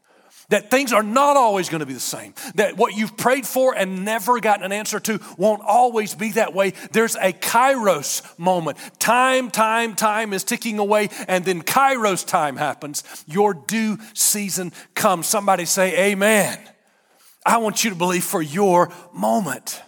That 0.50 0.70
things 0.70 0.92
are 0.92 1.02
not 1.02 1.38
always 1.38 1.70
going 1.70 1.80
to 1.80 1.86
be 1.86 1.94
the 1.94 1.98
same. 2.00 2.34
That 2.56 2.76
what 2.76 2.94
you've 2.94 3.16
prayed 3.16 3.46
for 3.46 3.74
and 3.74 4.04
never 4.04 4.38
gotten 4.40 4.66
an 4.66 4.72
answer 4.72 5.00
to 5.00 5.18
won't 5.38 5.62
always 5.66 6.14
be 6.14 6.32
that 6.32 6.52
way. 6.52 6.74
There's 6.92 7.16
a 7.16 7.32
kairos 7.32 8.20
moment. 8.38 8.76
Time, 8.98 9.50
time, 9.50 9.94
time 9.94 10.34
is 10.34 10.44
ticking 10.44 10.78
away, 10.78 11.08
and 11.26 11.42
then 11.42 11.62
kairos 11.62 12.26
time 12.26 12.56
happens. 12.56 13.02
Your 13.26 13.54
due 13.54 13.96
season 14.12 14.72
comes. 14.94 15.26
Somebody 15.26 15.64
say, 15.64 16.10
Amen. 16.10 16.58
I 17.46 17.56
want 17.56 17.82
you 17.82 17.88
to 17.88 17.96
believe 17.96 18.24
for 18.24 18.42
your 18.42 18.92
moment. 19.14 19.80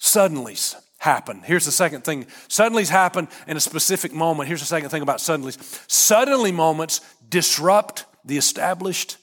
Suddenlies 0.00 0.74
happen. 1.02 1.42
Here's 1.44 1.64
the 1.64 1.72
second 1.72 2.04
thing. 2.04 2.26
Suddenlies 2.46 2.88
happen 2.88 3.26
in 3.48 3.56
a 3.56 3.60
specific 3.60 4.14
moment. 4.14 4.46
Here's 4.46 4.60
the 4.60 4.66
second 4.66 4.90
thing 4.90 5.02
about 5.02 5.18
suddenlies. 5.18 5.58
Suddenly 5.90 6.52
moments 6.52 7.00
disrupt 7.28 8.04
the 8.24 8.36
established 8.36 9.16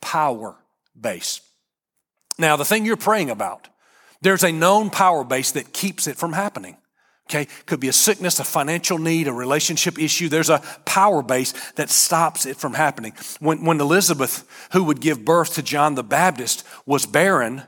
power 0.00 0.56
base. 0.98 1.42
Now, 2.38 2.56
the 2.56 2.64
thing 2.64 2.86
you're 2.86 2.96
praying 2.96 3.28
about, 3.28 3.68
there's 4.22 4.44
a 4.44 4.50
known 4.50 4.88
power 4.88 5.24
base 5.24 5.52
that 5.52 5.74
keeps 5.74 6.06
it 6.06 6.16
from 6.16 6.32
happening. 6.32 6.78
Okay, 7.28 7.48
could 7.66 7.80
be 7.80 7.88
a 7.88 7.92
sickness, 7.92 8.40
a 8.40 8.44
financial 8.44 8.96
need, 8.96 9.28
a 9.28 9.32
relationship 9.32 9.98
issue. 9.98 10.30
There's 10.30 10.48
a 10.48 10.62
power 10.86 11.22
base 11.22 11.52
that 11.72 11.90
stops 11.90 12.46
it 12.46 12.56
from 12.56 12.72
happening. 12.72 13.12
When, 13.40 13.62
when 13.62 13.78
Elizabeth, 13.78 14.48
who 14.72 14.84
would 14.84 15.02
give 15.02 15.24
birth 15.24 15.54
to 15.56 15.62
John 15.62 15.96
the 15.96 16.04
Baptist, 16.04 16.64
was 16.86 17.04
barren, 17.04 17.64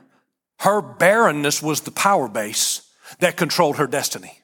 her 0.61 0.81
barrenness 0.81 1.61
was 1.61 1.81
the 1.81 1.91
power 1.91 2.27
base 2.27 2.88
that 3.19 3.37
controlled 3.37 3.77
her 3.77 3.87
destiny. 3.87 4.39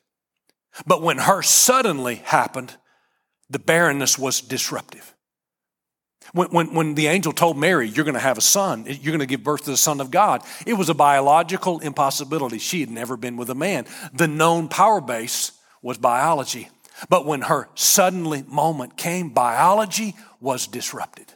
But 0.85 1.01
when 1.01 1.19
her 1.19 1.41
suddenly 1.41 2.15
happened, 2.15 2.75
the 3.49 3.59
barrenness 3.59 4.17
was 4.17 4.41
disruptive. 4.41 5.13
When, 6.33 6.47
when, 6.49 6.73
when 6.73 6.95
the 6.95 7.07
angel 7.07 7.31
told 7.31 7.57
Mary, 7.57 7.87
You're 7.87 8.03
going 8.03 8.15
to 8.15 8.19
have 8.19 8.37
a 8.37 8.41
son, 8.41 8.85
you're 8.87 9.11
going 9.11 9.19
to 9.19 9.25
give 9.25 9.43
birth 9.43 9.65
to 9.65 9.71
the 9.71 9.77
Son 9.77 10.01
of 10.01 10.11
God, 10.11 10.41
it 10.65 10.73
was 10.73 10.89
a 10.89 10.95
biological 10.95 11.79
impossibility. 11.79 12.57
She 12.57 12.81
had 12.81 12.89
never 12.89 13.15
been 13.15 13.37
with 13.37 13.49
a 13.49 13.55
man. 13.55 13.85
The 14.13 14.27
known 14.27 14.67
power 14.67 15.01
base 15.01 15.51
was 15.81 15.97
biology. 15.97 16.69
But 17.09 17.25
when 17.25 17.41
her 17.41 17.69
suddenly 17.75 18.43
moment 18.47 18.97
came, 18.97 19.29
biology 19.29 20.15
was 20.39 20.65
disrupted. 20.67 21.34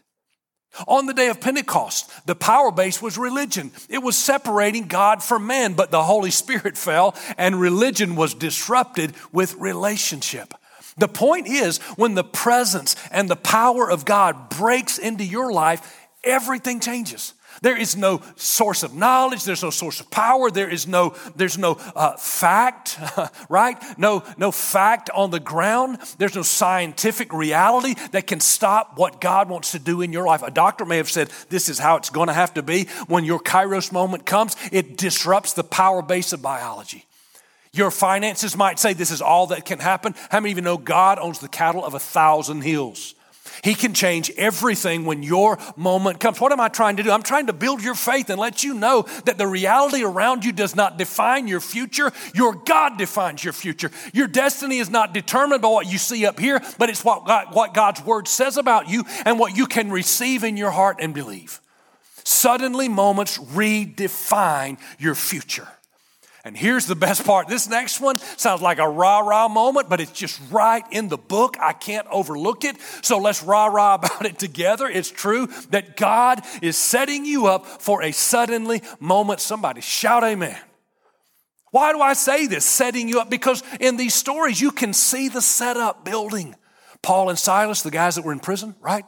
On 0.87 1.05
the 1.05 1.13
day 1.13 1.27
of 1.29 1.41
Pentecost, 1.41 2.09
the 2.25 2.35
power 2.35 2.71
base 2.71 3.01
was 3.01 3.17
religion. 3.17 3.71
It 3.89 3.99
was 3.99 4.15
separating 4.15 4.87
God 4.87 5.21
from 5.23 5.47
man, 5.47 5.73
but 5.73 5.91
the 5.91 6.03
Holy 6.03 6.31
Spirit 6.31 6.77
fell 6.77 7.15
and 7.37 7.59
religion 7.59 8.15
was 8.15 8.33
disrupted 8.33 9.13
with 9.31 9.55
relationship. 9.55 10.53
The 10.97 11.07
point 11.07 11.47
is, 11.47 11.79
when 11.95 12.15
the 12.15 12.23
presence 12.23 12.95
and 13.11 13.29
the 13.29 13.35
power 13.35 13.89
of 13.89 14.05
God 14.05 14.49
breaks 14.49 14.97
into 14.97 15.23
your 15.23 15.51
life, 15.51 16.07
everything 16.23 16.79
changes. 16.79 17.33
There 17.61 17.77
is 17.77 17.95
no 17.95 18.21
source 18.35 18.83
of 18.83 18.93
knowledge. 18.93 19.43
There's 19.43 19.63
no 19.63 19.69
source 19.69 19.99
of 19.99 20.09
power. 20.09 20.49
There 20.49 20.69
is 20.69 20.87
no, 20.87 21.15
there's 21.35 21.57
no 21.57 21.73
uh, 21.95 22.15
fact, 22.17 22.99
right? 23.49 23.77
No, 23.97 24.23
no 24.37 24.51
fact 24.51 25.09
on 25.11 25.31
the 25.31 25.39
ground. 25.39 25.99
There's 26.17 26.35
no 26.35 26.41
scientific 26.41 27.33
reality 27.33 27.95
that 28.11 28.27
can 28.27 28.39
stop 28.39 28.97
what 28.97 29.21
God 29.21 29.49
wants 29.49 29.71
to 29.71 29.79
do 29.79 30.01
in 30.01 30.13
your 30.13 30.25
life. 30.25 30.43
A 30.43 30.51
doctor 30.51 30.85
may 30.85 30.97
have 30.97 31.09
said, 31.09 31.29
this 31.49 31.69
is 31.69 31.79
how 31.79 31.97
it's 31.97 32.09
going 32.09 32.27
to 32.27 32.33
have 32.33 32.53
to 32.53 32.63
be. 32.63 32.85
When 33.07 33.25
your 33.25 33.39
kairos 33.39 33.91
moment 33.91 34.25
comes, 34.25 34.55
it 34.71 34.97
disrupts 34.97 35.53
the 35.53 35.63
power 35.63 36.01
base 36.01 36.33
of 36.33 36.41
biology. 36.41 37.05
Your 37.71 37.91
finances 37.91 38.57
might 38.57 38.79
say 38.79 38.93
this 38.93 39.11
is 39.11 39.21
all 39.21 39.47
that 39.47 39.65
can 39.65 39.79
happen. 39.79 40.15
How 40.29 40.39
many 40.39 40.51
of 40.51 40.57
you 40.57 40.63
know 40.63 40.77
God 40.77 41.19
owns 41.19 41.39
the 41.39 41.47
cattle 41.47 41.85
of 41.85 41.93
a 41.93 41.99
thousand 41.99 42.61
hills? 42.61 43.13
He 43.63 43.75
can 43.75 43.93
change 43.93 44.31
everything 44.37 45.05
when 45.05 45.23
your 45.23 45.57
moment 45.75 46.19
comes. 46.19 46.39
What 46.39 46.51
am 46.51 46.59
I 46.59 46.69
trying 46.69 46.97
to 46.97 47.03
do? 47.03 47.11
I'm 47.11 47.23
trying 47.23 47.47
to 47.47 47.53
build 47.53 47.83
your 47.83 47.95
faith 47.95 48.29
and 48.29 48.39
let 48.39 48.63
you 48.63 48.73
know 48.73 49.05
that 49.25 49.37
the 49.37 49.47
reality 49.47 50.03
around 50.03 50.45
you 50.45 50.51
does 50.51 50.75
not 50.75 50.97
define 50.97 51.47
your 51.47 51.59
future. 51.59 52.11
Your 52.33 52.53
God 52.53 52.97
defines 52.97 53.43
your 53.43 53.53
future. 53.53 53.91
Your 54.13 54.27
destiny 54.27 54.77
is 54.77 54.89
not 54.89 55.13
determined 55.13 55.61
by 55.61 55.69
what 55.69 55.91
you 55.91 55.97
see 55.97 56.25
up 56.25 56.39
here, 56.39 56.61
but 56.77 56.89
it's 56.89 57.03
what, 57.03 57.25
God, 57.25 57.53
what 57.53 57.73
God's 57.73 58.03
word 58.03 58.27
says 58.27 58.57
about 58.57 58.89
you 58.89 59.03
and 59.25 59.39
what 59.39 59.55
you 59.57 59.65
can 59.65 59.91
receive 59.91 60.43
in 60.43 60.57
your 60.57 60.71
heart 60.71 60.97
and 60.99 61.13
believe. 61.13 61.59
Suddenly, 62.23 62.89
moments 62.89 63.37
redefine 63.37 64.79
your 64.99 65.15
future. 65.15 65.67
And 66.45 66.55
here's 66.55 66.85
the 66.85 66.95
best 66.95 67.25
part. 67.25 67.49
This 67.49 67.67
next 67.67 67.99
one 67.99 68.17
sounds 68.37 68.61
like 68.61 68.79
a 68.79 68.87
rah 68.87 69.19
rah 69.19 69.49
moment, 69.49 69.89
but 69.89 69.99
it's 69.99 70.11
just 70.11 70.39
right 70.49 70.85
in 70.89 71.09
the 71.09 71.17
book. 71.17 71.57
I 71.59 71.73
can't 71.73 72.07
overlook 72.09 72.63
it. 72.63 72.77
So 73.01 73.17
let's 73.17 73.43
rah 73.43 73.65
rah 73.65 73.95
about 73.95 74.25
it 74.25 74.39
together. 74.39 74.87
It's 74.87 75.11
true 75.11 75.47
that 75.71 75.97
God 75.97 76.41
is 76.61 76.77
setting 76.77 77.25
you 77.25 77.47
up 77.47 77.65
for 77.65 78.03
a 78.03 78.11
suddenly 78.11 78.81
moment. 78.99 79.41
Somebody 79.41 79.81
shout 79.81 80.23
amen. 80.23 80.57
Why 81.71 81.91
do 81.93 82.01
I 82.01 82.13
say 82.13 82.47
this? 82.47 82.65
Setting 82.65 83.09
you 83.09 83.19
up 83.19 83.29
because 83.29 83.61
in 83.79 83.97
these 83.97 84.15
stories 84.15 84.59
you 84.59 84.71
can 84.71 84.93
see 84.93 85.27
the 85.27 85.41
setup 85.41 86.05
building. 86.05 86.55
Paul 87.01 87.29
and 87.29 87.37
Silas, 87.37 87.81
the 87.81 87.91
guys 87.91 88.15
that 88.15 88.25
were 88.25 88.33
in 88.33 88.39
prison, 88.39 88.75
right? 88.81 89.05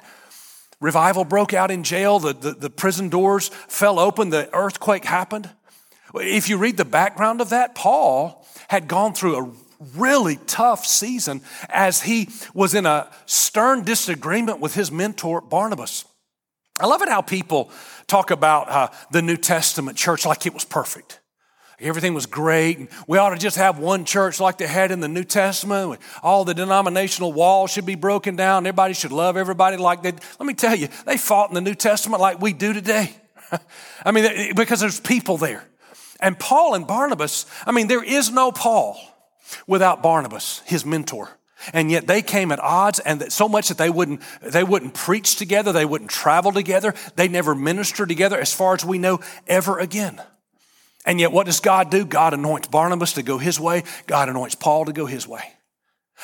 Revival 0.79 1.25
broke 1.25 1.53
out 1.53 1.71
in 1.71 1.83
jail. 1.83 2.19
The, 2.19 2.33
the, 2.33 2.51
the 2.51 2.69
prison 2.69 3.09
doors 3.09 3.49
fell 3.49 3.99
open. 3.99 4.29
The 4.29 4.49
earthquake 4.53 5.05
happened. 5.05 5.49
If 6.15 6.49
you 6.49 6.57
read 6.57 6.77
the 6.77 6.85
background 6.85 7.41
of 7.41 7.49
that, 7.49 7.75
Paul 7.75 8.45
had 8.67 8.87
gone 8.87 9.13
through 9.13 9.37
a 9.37 9.51
really 9.95 10.37
tough 10.47 10.85
season 10.85 11.41
as 11.69 12.01
he 12.01 12.29
was 12.53 12.73
in 12.73 12.85
a 12.85 13.09
stern 13.25 13.83
disagreement 13.83 14.59
with 14.59 14.75
his 14.75 14.91
mentor, 14.91 15.41
Barnabas. 15.41 16.05
I 16.79 16.85
love 16.85 17.01
it 17.01 17.09
how 17.09 17.21
people 17.21 17.71
talk 18.07 18.31
about 18.31 18.69
uh, 18.69 18.87
the 19.11 19.21
New 19.21 19.37
Testament 19.37 19.97
church 19.97 20.25
like 20.25 20.45
it 20.45 20.53
was 20.53 20.65
perfect. 20.65 21.19
Everything 21.79 22.13
was 22.13 22.27
great. 22.27 22.77
And 22.77 22.89
we 23.07 23.17
ought 23.17 23.31
to 23.31 23.37
just 23.37 23.57
have 23.57 23.79
one 23.79 24.05
church 24.05 24.39
like 24.39 24.59
they 24.59 24.67
had 24.67 24.91
in 24.91 24.99
the 24.99 25.07
New 25.07 25.23
Testament. 25.23 25.99
All 26.21 26.45
the 26.45 26.53
denominational 26.53 27.33
walls 27.33 27.71
should 27.71 27.87
be 27.87 27.95
broken 27.95 28.35
down. 28.35 28.65
Everybody 28.65 28.93
should 28.93 29.11
love 29.11 29.35
everybody 29.35 29.77
like 29.77 30.03
they. 30.03 30.11
Let 30.11 30.45
me 30.45 30.53
tell 30.53 30.75
you, 30.75 30.89
they 31.05 31.17
fought 31.17 31.49
in 31.49 31.55
the 31.55 31.61
New 31.61 31.73
Testament 31.73 32.21
like 32.21 32.39
we 32.39 32.53
do 32.53 32.73
today. 32.73 33.15
I 34.05 34.11
mean, 34.11 34.53
because 34.55 34.79
there's 34.79 34.99
people 34.99 35.37
there. 35.37 35.63
And 36.21 36.37
Paul 36.37 36.75
and 36.75 36.85
Barnabas, 36.85 37.45
I 37.65 37.71
mean, 37.71 37.87
there 37.87 38.03
is 38.03 38.31
no 38.31 38.51
Paul 38.51 38.99
without 39.67 40.03
Barnabas, 40.03 40.61
his 40.65 40.85
mentor. 40.85 41.29
And 41.73 41.91
yet 41.91 42.07
they 42.07 42.21
came 42.21 42.51
at 42.51 42.59
odds 42.59 42.99
and 42.99 43.31
so 43.31 43.47
much 43.47 43.69
that 43.69 43.77
they 43.77 43.89
wouldn't, 43.89 44.21
they 44.41 44.63
wouldn't 44.63 44.93
preach 44.93 45.35
together. 45.35 45.71
They 45.71 45.85
wouldn't 45.85 46.09
travel 46.09 46.51
together. 46.51 46.93
They 47.15 47.27
never 47.27 47.53
ministered 47.53 48.09
together 48.09 48.39
as 48.39 48.53
far 48.53 48.73
as 48.73 48.83
we 48.83 48.97
know 48.97 49.19
ever 49.47 49.77
again. 49.77 50.21
And 51.05 51.19
yet 51.19 51.31
what 51.31 51.45
does 51.45 51.59
God 51.59 51.89
do? 51.89 52.05
God 52.05 52.33
anoints 52.33 52.67
Barnabas 52.67 53.13
to 53.13 53.23
go 53.23 53.37
his 53.37 53.59
way. 53.59 53.83
God 54.07 54.29
anoints 54.29 54.55
Paul 54.55 54.85
to 54.85 54.93
go 54.93 55.05
his 55.05 55.27
way. 55.27 55.43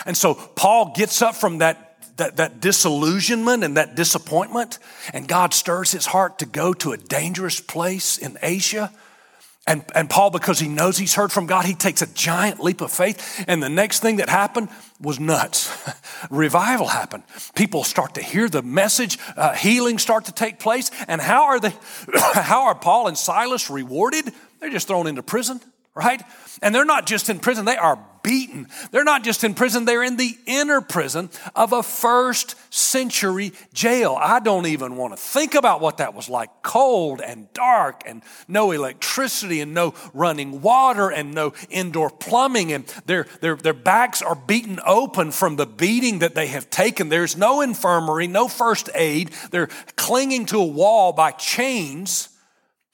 And 0.06 0.16
so 0.16 0.34
Paul 0.34 0.94
gets 0.96 1.22
up 1.22 1.36
from 1.36 1.60
that, 1.60 2.18
that, 2.18 2.38
that 2.38 2.60
disillusionment 2.60 3.64
and 3.64 3.78
that 3.78 3.96
disappointment 3.96 4.80
and 5.14 5.28
God 5.28 5.54
stirs 5.54 5.92
his 5.92 6.06
heart 6.06 6.40
to 6.40 6.46
go 6.46 6.74
to 6.74 6.94
a 6.94 6.98
dangerous 6.98 7.60
place 7.60 8.18
in 8.18 8.38
Asia 8.42 8.92
and, 9.68 9.84
and 9.94 10.10
Paul, 10.10 10.32
because 10.32 10.60
he 10.60 10.70
knows 10.70 10.98
he's 10.98 11.14
heard 11.14 11.32
from 11.32 11.46
God, 11.46 11.66
he 11.66 11.76
takes 11.76 12.02
a 12.02 12.08
giant 12.08 12.62
leap 12.62 12.80
of 12.80 12.92
faith. 12.92 13.44
And 13.48 13.62
the 13.62 13.70
next 13.70 14.00
thing 14.00 14.16
that 14.18 14.30
happened 14.30 14.70
was 15.02 15.20
nuts. 15.20 15.70
Revival 16.32 16.88
happened. 16.88 17.24
People 17.54 17.84
start 17.84 18.16
to 18.16 18.24
hear 18.24 18.48
the 18.48 18.62
message, 18.62 19.20
uh, 19.36 19.54
healing 19.54 20.00
start 20.00 20.26
to 20.26 20.32
take 20.32 20.58
place. 20.58 20.90
And 21.10 21.20
how 21.20 21.46
are 21.46 21.60
they, 21.60 21.74
how 22.34 22.68
are 22.68 22.76
Paul 22.76 23.08
and 23.08 23.18
Silas 23.18 23.70
rewarded? 23.70 24.32
They're 24.60 24.70
just 24.70 24.88
thrown 24.88 25.06
into 25.06 25.22
prison, 25.22 25.60
right? 25.98 26.22
And 26.62 26.74
they're 26.74 26.86
not 26.86 27.06
just 27.06 27.30
in 27.30 27.40
prison, 27.40 27.66
they 27.66 27.78
are 27.78 28.00
beaten. 28.24 28.68
They're 28.92 29.04
not 29.06 29.24
just 29.24 29.44
in 29.44 29.54
prison, 29.54 29.86
they're 29.86 30.04
in 30.04 30.18
the 30.18 30.38
inner 30.46 30.82
prison 30.82 31.30
of 31.56 31.72
a 31.72 31.82
first 31.82 32.56
century 32.74 33.54
jail. 33.74 34.18
I 34.20 34.40
don't 34.40 34.66
even 34.66 34.98
want 34.98 35.14
to 35.14 35.18
think 35.18 35.56
about 35.56 35.82
what 35.82 35.98
that 35.98 36.14
was 36.14 36.28
like 36.28 36.50
cold 36.62 37.22
and 37.22 37.52
dark, 37.54 38.04
and 38.06 38.22
no 38.48 38.72
electricity, 38.72 39.62
and 39.62 39.74
no 39.74 39.94
running 40.14 40.62
water, 40.62 41.10
and 41.10 41.34
no 41.34 41.54
indoor 41.70 42.10
plumbing. 42.10 42.74
And 42.74 42.86
their, 43.06 43.28
their, 43.42 43.56
their 43.56 43.74
backs 43.74 44.22
are 44.22 44.36
beaten 44.36 44.80
open 44.86 45.32
from 45.32 45.56
the 45.56 45.66
beating 45.66 46.20
that 46.20 46.36
they 46.36 46.48
have 46.48 46.70
taken. 46.70 47.10
There's 47.10 47.38
no 47.38 47.62
infirmary, 47.62 48.28
no 48.28 48.48
first 48.48 48.90
aid. 48.94 49.32
They're 49.52 49.70
clinging 49.96 50.48
to 50.48 50.60
a 50.60 50.66
wall 50.66 51.14
by 51.14 51.32
chains. 51.32 52.30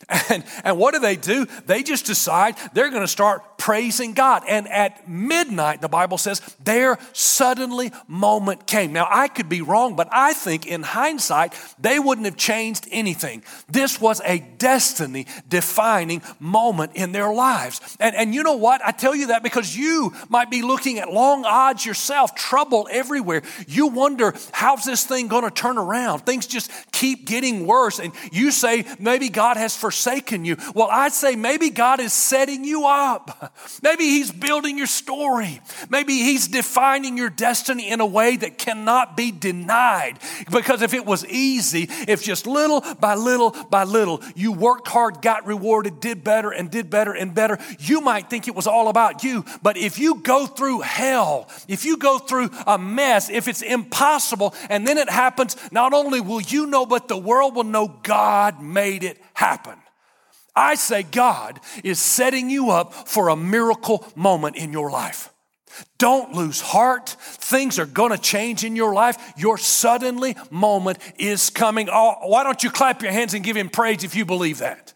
And, 0.29 0.43
and 0.63 0.77
what 0.77 0.93
do 0.93 0.99
they 0.99 1.15
do? 1.15 1.45
They 1.65 1.83
just 1.83 2.05
decide 2.05 2.55
they're 2.73 2.89
going 2.89 3.01
to 3.01 3.07
start 3.07 3.52
praising 3.63 4.11
God. 4.11 4.43
And 4.45 4.67
at 4.67 5.07
midnight, 5.07 5.79
the 5.79 5.87
Bible 5.87 6.17
says, 6.17 6.41
their 6.61 6.99
suddenly 7.13 7.93
moment 8.09 8.67
came. 8.67 8.91
Now, 8.91 9.07
I 9.09 9.29
could 9.29 9.47
be 9.47 9.61
wrong, 9.61 9.95
but 9.95 10.09
I 10.11 10.33
think 10.33 10.65
in 10.67 10.83
hindsight, 10.83 11.53
they 11.79 11.97
wouldn't 11.97 12.25
have 12.25 12.35
changed 12.35 12.89
anything. 12.91 13.41
This 13.69 14.01
was 14.01 14.19
a 14.25 14.39
destiny 14.57 15.27
defining 15.47 16.21
moment 16.41 16.91
in 16.95 17.13
their 17.13 17.33
lives. 17.33 17.79
And, 18.01 18.13
and 18.17 18.35
you 18.35 18.43
know 18.43 18.57
what? 18.57 18.81
I 18.83 18.91
tell 18.91 19.15
you 19.15 19.27
that 19.27 19.43
because 19.43 19.73
you 19.77 20.13
might 20.27 20.51
be 20.51 20.61
looking 20.61 20.99
at 20.99 21.09
long 21.09 21.45
odds 21.45 21.85
yourself, 21.85 22.35
trouble 22.35 22.89
everywhere. 22.91 23.43
You 23.65 23.87
wonder, 23.87 24.33
how's 24.51 24.83
this 24.83 25.05
thing 25.05 25.29
going 25.29 25.45
to 25.45 25.51
turn 25.51 25.77
around? 25.77 26.25
Things 26.25 26.47
just 26.47 26.69
keep 26.91 27.25
getting 27.25 27.65
worse. 27.65 27.99
And 27.99 28.11
you 28.29 28.51
say, 28.51 28.83
maybe 28.99 29.29
God 29.29 29.55
has 29.55 29.73
forsaken 29.73 30.43
you. 30.43 30.57
Well, 30.75 30.89
I'd 30.91 31.13
say 31.13 31.37
maybe 31.37 31.69
God 31.69 32.01
is 32.01 32.11
setting 32.11 32.65
you 32.65 32.87
up. 32.87 33.51
Maybe 33.81 34.03
He's 34.03 34.31
building 34.31 34.77
your 34.77 34.87
story. 34.87 35.61
Maybe 35.89 36.13
He's 36.13 36.47
defining 36.47 37.17
your 37.17 37.29
destiny 37.29 37.89
in 37.89 38.01
a 38.01 38.05
way 38.05 38.35
that 38.37 38.57
cannot 38.57 39.17
be 39.17 39.31
denied. 39.31 40.19
Because 40.51 40.81
if 40.81 40.93
it 40.93 41.05
was 41.05 41.25
easy, 41.25 41.87
if 42.07 42.23
just 42.23 42.47
little 42.47 42.81
by 42.99 43.15
little 43.15 43.51
by 43.69 43.83
little 43.83 44.21
you 44.35 44.51
worked 44.51 44.87
hard, 44.87 45.21
got 45.21 45.45
rewarded, 45.45 45.99
did 45.99 46.23
better 46.23 46.51
and 46.51 46.69
did 46.69 46.89
better 46.89 47.13
and 47.13 47.33
better, 47.33 47.59
you 47.79 48.01
might 48.01 48.29
think 48.29 48.47
it 48.47 48.55
was 48.55 48.67
all 48.67 48.87
about 48.87 49.23
you. 49.23 49.45
But 49.61 49.77
if 49.77 49.99
you 49.99 50.21
go 50.21 50.45
through 50.45 50.81
hell, 50.81 51.49
if 51.67 51.85
you 51.85 51.97
go 51.97 52.19
through 52.19 52.49
a 52.67 52.77
mess, 52.77 53.29
if 53.29 53.47
it's 53.47 53.61
impossible, 53.61 54.53
and 54.69 54.87
then 54.87 54.97
it 54.97 55.09
happens, 55.09 55.55
not 55.71 55.93
only 55.93 56.21
will 56.21 56.41
you 56.41 56.65
know, 56.65 56.85
but 56.85 57.07
the 57.07 57.17
world 57.17 57.55
will 57.55 57.63
know 57.63 57.87
God 58.03 58.61
made 58.61 59.03
it 59.03 59.21
happen. 59.33 59.75
I 60.55 60.75
say 60.75 61.03
God 61.03 61.59
is 61.83 61.99
setting 61.99 62.49
you 62.49 62.69
up 62.69 62.93
for 62.93 63.29
a 63.29 63.35
miracle 63.35 64.05
moment 64.15 64.55
in 64.55 64.71
your 64.71 64.91
life. 64.91 65.29
Don't 65.97 66.33
lose 66.33 66.61
heart. 66.61 67.15
Things 67.19 67.79
are 67.79 67.85
going 67.85 68.11
to 68.11 68.17
change 68.17 68.63
in 68.63 68.75
your 68.75 68.93
life. 68.93 69.33
Your 69.37 69.57
suddenly 69.57 70.35
moment 70.51 70.99
is 71.17 71.49
coming. 71.49 71.89
Oh, 71.91 72.15
why 72.23 72.43
don't 72.43 72.63
you 72.63 72.69
clap 72.69 73.01
your 73.01 73.11
hands 73.11 73.33
and 73.33 73.43
give 73.43 73.57
him 73.57 73.69
praise 73.69 74.03
if 74.03 74.15
you 74.15 74.25
believe 74.25 74.59
that? 74.59 74.93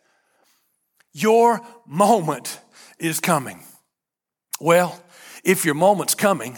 Your 1.14 1.62
moment 1.88 2.60
is 3.00 3.20
coming. 3.20 3.64
Well, 4.60 5.02
if 5.44 5.66
your 5.66 5.76
moment's 5.76 6.14
coming, 6.14 6.58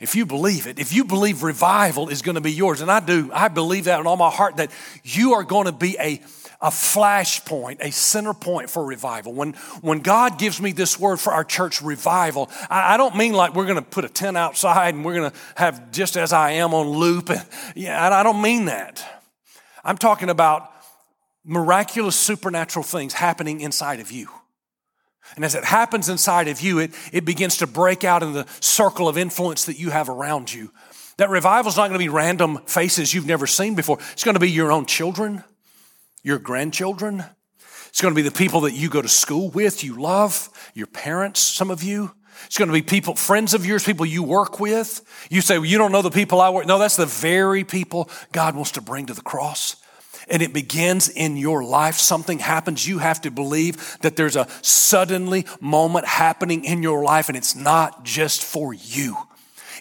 if 0.00 0.14
you 0.14 0.26
believe 0.26 0.66
it, 0.66 0.78
if 0.78 0.92
you 0.92 1.04
believe 1.04 1.42
revival 1.42 2.08
is 2.08 2.22
going 2.22 2.34
to 2.34 2.40
be 2.40 2.52
yours, 2.52 2.80
and 2.80 2.90
I 2.90 3.00
do, 3.00 3.30
I 3.32 3.48
believe 3.48 3.84
that 3.84 3.98
in 3.98 4.06
all 4.06 4.16
my 4.16 4.30
heart 4.30 4.58
that 4.58 4.70
you 5.02 5.34
are 5.34 5.42
going 5.42 5.66
to 5.66 5.72
be 5.72 5.96
a 5.98 6.20
a 6.60 6.70
flashpoint, 6.70 7.78
a 7.80 7.92
center 7.92 8.34
point 8.34 8.70
for 8.70 8.84
revival. 8.84 9.32
When, 9.32 9.52
when 9.82 10.00
God 10.00 10.38
gives 10.38 10.60
me 10.60 10.72
this 10.72 10.98
word 10.98 11.18
for 11.18 11.32
our 11.32 11.44
church 11.44 11.82
revival, 11.82 12.50
I, 12.70 12.94
I 12.94 12.96
don't 12.96 13.16
mean 13.16 13.32
like 13.32 13.54
we're 13.54 13.66
going 13.66 13.76
to 13.76 13.82
put 13.82 14.04
a 14.04 14.08
tent 14.08 14.36
outside 14.36 14.94
and 14.94 15.04
we're 15.04 15.14
going 15.14 15.30
to 15.30 15.36
have 15.56 15.92
just 15.92 16.16
as 16.16 16.32
I 16.32 16.52
am 16.52 16.74
on 16.74 16.88
loop. 16.88 17.30
And, 17.30 17.44
yeah, 17.74 18.14
I 18.14 18.22
don't 18.22 18.42
mean 18.42 18.66
that. 18.66 19.04
I'm 19.84 19.98
talking 19.98 20.30
about 20.30 20.70
miraculous 21.44 22.16
supernatural 22.16 22.82
things 22.82 23.12
happening 23.12 23.60
inside 23.60 24.00
of 24.00 24.10
you. 24.10 24.28
And 25.34 25.44
as 25.44 25.54
it 25.54 25.64
happens 25.64 26.08
inside 26.08 26.48
of 26.48 26.60
you, 26.60 26.78
it, 26.78 26.92
it 27.12 27.24
begins 27.24 27.58
to 27.58 27.66
break 27.66 28.04
out 28.04 28.22
in 28.22 28.32
the 28.32 28.46
circle 28.60 29.08
of 29.08 29.18
influence 29.18 29.64
that 29.66 29.78
you 29.78 29.90
have 29.90 30.08
around 30.08 30.52
you. 30.52 30.72
That 31.18 31.30
revival 31.30 31.68
is 31.70 31.76
not 31.76 31.88
going 31.88 31.98
to 31.98 32.04
be 32.04 32.08
random 32.08 32.58
faces 32.66 33.12
you've 33.12 33.26
never 33.26 33.46
seen 33.46 33.74
before. 33.74 33.98
It's 34.12 34.24
going 34.24 34.34
to 34.34 34.40
be 34.40 34.50
your 34.50 34.70
own 34.70 34.86
children, 34.86 35.42
your 36.26 36.40
grandchildren. 36.40 37.24
It's 37.86 38.02
going 38.02 38.12
to 38.12 38.16
be 38.16 38.28
the 38.28 38.34
people 38.34 38.62
that 38.62 38.72
you 38.72 38.90
go 38.90 39.00
to 39.00 39.08
school 39.08 39.48
with, 39.50 39.84
you 39.84 39.94
love, 39.94 40.50
your 40.74 40.88
parents, 40.88 41.38
some 41.40 41.70
of 41.70 41.84
you. 41.84 42.10
It's 42.46 42.58
going 42.58 42.68
to 42.68 42.74
be 42.74 42.82
people, 42.82 43.14
friends 43.14 43.54
of 43.54 43.64
yours, 43.64 43.84
people 43.84 44.04
you 44.04 44.24
work 44.24 44.58
with. 44.58 45.02
You 45.30 45.40
say, 45.40 45.56
well, 45.56 45.66
you 45.66 45.78
don't 45.78 45.92
know 45.92 46.02
the 46.02 46.10
people 46.10 46.40
I 46.40 46.50
work. 46.50 46.66
No, 46.66 46.80
that's 46.80 46.96
the 46.96 47.06
very 47.06 47.62
people 47.62 48.10
God 48.32 48.56
wants 48.56 48.72
to 48.72 48.82
bring 48.82 49.06
to 49.06 49.14
the 49.14 49.22
cross 49.22 49.76
and 50.28 50.42
it 50.42 50.52
begins 50.52 51.08
in 51.08 51.36
your 51.36 51.62
life, 51.62 51.94
something 51.94 52.40
happens, 52.40 52.84
you 52.84 52.98
have 52.98 53.20
to 53.20 53.30
believe 53.30 53.96
that 54.00 54.16
there's 54.16 54.34
a 54.34 54.48
suddenly 54.60 55.46
moment 55.60 56.04
happening 56.04 56.64
in 56.64 56.82
your 56.82 57.04
life, 57.04 57.28
and 57.28 57.36
it's 57.36 57.54
not 57.54 58.04
just 58.04 58.42
for 58.42 58.74
you, 58.74 59.16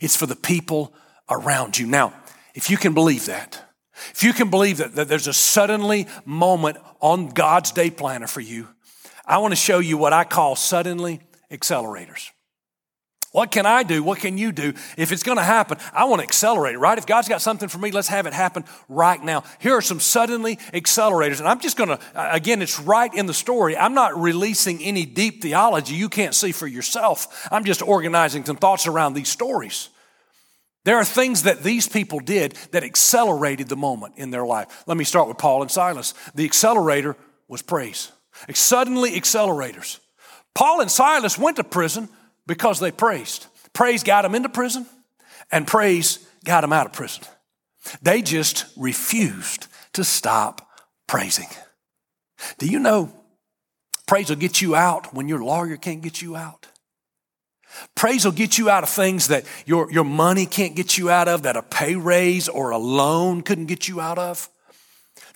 it's 0.04 0.16
for 0.16 0.28
the 0.28 0.36
people 0.36 0.94
around 1.32 1.80
you. 1.80 1.88
Now, 1.88 2.14
if 2.54 2.70
you 2.70 2.78
can 2.78 2.94
believe 2.94 3.26
that, 3.26 3.65
if 4.12 4.24
you 4.24 4.34
can 4.34 4.50
believe 4.50 4.78
that, 4.78 4.96
that 4.96 5.08
there's 5.08 5.28
a 5.28 5.34
suddenly 5.34 6.08
moment 6.26 6.78
on 7.00 7.30
God's 7.30 7.72
day 7.72 7.90
planner 7.90 8.28
for 8.28 8.42
you, 8.42 8.68
I 9.26 9.40
want 9.40 9.52
to 9.52 9.56
show 9.58 9.80
you 9.80 9.98
what 9.98 10.14
I 10.14 10.24
call 10.24 10.56
suddenly 10.56 11.22
accelerators. 11.52 12.30
What 13.36 13.52
can 13.52 13.66
I 13.66 13.84
do? 13.84 14.02
What 14.02 14.20
can 14.20 14.38
you 14.38 14.54
do? 14.54 14.74
If 14.96 15.12
it's 15.12 15.24
going 15.24 15.38
to 15.38 15.44
happen, 15.44 15.78
I 15.92 16.06
want 16.06 16.22
to 16.22 16.24
accelerate 16.24 16.76
it, 16.76 16.78
right? 16.78 16.98
If 16.98 17.06
God's 17.06 17.28
got 17.28 17.42
something 17.42 17.68
for 17.68 17.80
me, 17.80 17.92
let's 17.92 18.08
have 18.08 18.28
it 18.28 18.34
happen 18.34 18.64
right 18.88 19.22
now. 19.22 19.44
Here 19.60 19.74
are 19.74 19.82
some 19.82 20.00
suddenly 20.00 20.56
accelerators. 20.74 21.40
And 21.40 21.48
I'm 21.50 21.60
just 21.60 21.76
going 21.76 21.90
to, 21.90 22.00
again, 22.16 22.62
it's 22.62 22.80
right 22.80 23.14
in 23.14 23.26
the 23.26 23.34
story. 23.34 23.76
I'm 23.76 23.94
not 23.94 24.18
releasing 24.18 24.82
any 24.82 25.06
deep 25.06 25.42
theology 25.42 25.96
you 25.96 26.08
can't 26.08 26.34
see 26.34 26.54
for 26.54 26.66
yourself. 26.66 27.46
I'm 27.52 27.66
just 27.66 27.82
organizing 27.82 28.46
some 28.46 28.56
thoughts 28.56 28.88
around 28.88 29.16
these 29.16 29.28
stories. 29.28 29.90
There 30.86 30.98
are 30.98 31.06
things 31.06 31.44
that 31.44 31.64
these 31.64 31.88
people 31.88 32.20
did 32.20 32.54
that 32.72 32.84
accelerated 32.84 33.68
the 33.68 33.76
moment 33.76 34.14
in 34.18 34.30
their 34.32 34.46
life. 34.46 34.84
Let 34.88 34.98
me 34.98 35.04
start 35.04 35.28
with 35.28 35.38
Paul 35.38 35.64
and 35.64 35.72
Silas. 35.72 36.14
The 36.36 36.46
accelerator 36.46 37.18
was 37.48 37.62
praise. 37.62 38.12
Suddenly 38.54 39.12
accelerators. 39.12 40.00
Paul 40.54 40.82
and 40.82 40.92
Silas 40.92 41.38
went 41.38 41.58
to 41.58 41.64
prison 41.64 42.08
because 42.48 42.80
they 42.80 42.92
praised. 42.92 43.48
Praise 43.74 44.04
got 44.04 44.22
them 44.22 44.36
into 44.36 44.48
prison, 44.48 44.86
and 45.52 45.68
praise 45.68 46.26
got 46.46 46.62
them 46.62 46.72
out 46.72 46.86
of 46.86 46.94
prison. 46.94 47.24
They 48.02 48.22
just 48.22 48.66
refused 48.78 49.68
to 49.94 50.04
stop 50.04 50.70
praising. 51.08 51.50
Do 52.58 52.68
you 52.68 52.80
know 52.80 53.12
praise 54.08 54.30
will 54.30 54.36
get 54.36 54.62
you 54.62 54.76
out 54.76 55.14
when 55.14 55.28
your 55.28 55.44
lawyer 55.44 55.78
can't 55.78 56.02
get 56.02 56.22
you 56.22 56.36
out? 56.36 56.68
Praise 57.96 58.26
will 58.26 58.32
get 58.32 58.58
you 58.58 58.70
out 58.70 58.84
of 58.84 58.90
things 58.90 59.28
that 59.28 59.46
your, 59.66 59.92
your 59.92 60.04
money 60.04 60.46
can't 60.46 60.76
get 60.76 60.98
you 60.98 61.10
out 61.10 61.28
of, 61.28 61.44
that 61.44 61.56
a 61.56 61.62
pay 61.62 61.96
raise 61.96 62.48
or 62.48 62.72
a 62.72 62.78
loan 62.78 63.42
couldn't 63.42 63.66
get 63.66 63.88
you 63.88 64.02
out 64.02 64.18
of. 64.18 64.50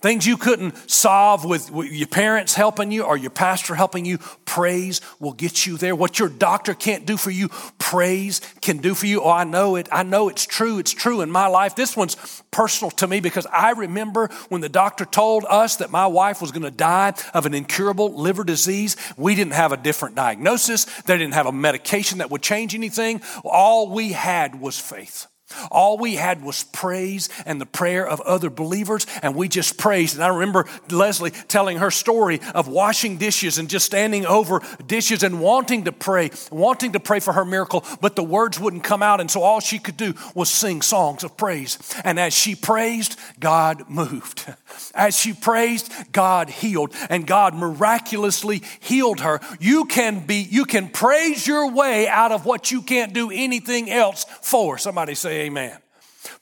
Things 0.02 0.26
you 0.26 0.36
couldn't 0.36 0.90
solve 0.90 1.44
with, 1.44 1.70
your 1.70 2.06
parents 2.06 2.54
helping 2.54 2.90
you 2.90 3.04
or 3.04 3.16
your 3.16 3.30
pastor 3.30 3.74
helping 3.74 4.04
you, 4.06 4.18
praise 4.46 5.00
will 5.18 5.32
get 5.32 5.66
you 5.66 5.76
there. 5.76 5.94
What 5.94 6.18
your 6.18 6.30
doctor 6.30 6.72
can't 6.72 7.04
do 7.04 7.16
for 7.18 7.30
you, 7.30 7.48
praise 7.78 8.40
can 8.62 8.78
do 8.78 8.94
for 8.94 9.06
you. 9.06 9.22
Oh, 9.22 9.30
I 9.30 9.44
know 9.44 9.76
it. 9.76 9.88
I 9.92 10.02
know 10.02 10.28
it's 10.28 10.46
true. 10.46 10.78
It's 10.78 10.92
true 10.92 11.20
in 11.20 11.30
my 11.30 11.48
life. 11.48 11.76
This 11.76 11.96
one's 11.96 12.16
personal 12.50 12.90
to 12.92 13.06
me 13.06 13.20
because 13.20 13.46
I 13.46 13.72
remember 13.72 14.28
when 14.48 14.62
the 14.62 14.68
doctor 14.70 15.04
told 15.04 15.44
us 15.48 15.76
that 15.76 15.90
my 15.90 16.06
wife 16.06 16.40
was 16.40 16.50
going 16.50 16.62
to 16.62 16.70
die 16.70 17.12
of 17.34 17.44
an 17.44 17.54
incurable 17.54 18.14
liver 18.14 18.44
disease. 18.44 18.96
We 19.16 19.34
didn't 19.34 19.52
have 19.52 19.72
a 19.72 19.76
different 19.76 20.14
diagnosis. 20.14 20.84
They 21.02 21.18
didn't 21.18 21.34
have 21.34 21.46
a 21.46 21.52
medication 21.52 22.18
that 22.18 22.30
would 22.30 22.42
change 22.42 22.74
anything. 22.74 23.20
All 23.44 23.90
we 23.90 24.12
had 24.12 24.60
was 24.60 24.78
faith. 24.78 25.26
All 25.70 25.98
we 25.98 26.16
had 26.16 26.42
was 26.42 26.64
praise 26.64 27.28
and 27.46 27.60
the 27.60 27.66
prayer 27.66 28.06
of 28.06 28.20
other 28.22 28.50
believers, 28.50 29.06
and 29.22 29.34
we 29.34 29.48
just 29.48 29.78
praised. 29.78 30.14
And 30.14 30.24
I 30.24 30.28
remember 30.28 30.66
Leslie 30.90 31.30
telling 31.30 31.78
her 31.78 31.90
story 31.90 32.40
of 32.54 32.68
washing 32.68 33.16
dishes 33.16 33.58
and 33.58 33.68
just 33.68 33.86
standing 33.86 34.26
over 34.26 34.60
dishes 34.86 35.22
and 35.22 35.40
wanting 35.40 35.84
to 35.84 35.92
pray, 35.92 36.30
wanting 36.50 36.92
to 36.92 37.00
pray 37.00 37.20
for 37.20 37.32
her 37.32 37.44
miracle, 37.44 37.84
but 38.00 38.16
the 38.16 38.22
words 38.22 38.58
wouldn't 38.58 38.84
come 38.84 39.02
out. 39.02 39.20
And 39.20 39.30
so 39.30 39.42
all 39.42 39.60
she 39.60 39.78
could 39.78 39.96
do 39.96 40.14
was 40.34 40.48
sing 40.48 40.82
songs 40.82 41.24
of 41.24 41.36
praise. 41.36 41.78
And 42.04 42.18
as 42.18 42.32
she 42.34 42.54
praised, 42.54 43.18
God 43.38 43.88
moved. 43.88 44.46
As 44.94 45.18
she 45.18 45.32
praised, 45.32 45.92
God 46.12 46.48
healed, 46.48 46.94
and 47.08 47.26
God 47.26 47.54
miraculously 47.54 48.62
healed 48.80 49.20
her. 49.20 49.40
You 49.60 49.84
can 49.84 50.26
be, 50.26 50.36
you 50.36 50.64
can 50.64 50.88
praise 50.88 51.46
your 51.46 51.70
way 51.70 52.08
out 52.08 52.32
of 52.32 52.44
what 52.44 52.70
you 52.70 52.82
can't 52.82 53.12
do 53.12 53.30
anything 53.30 53.90
else 53.90 54.24
for. 54.42 54.78
Somebody 54.78 55.14
say, 55.14 55.39
amen. 55.40 55.78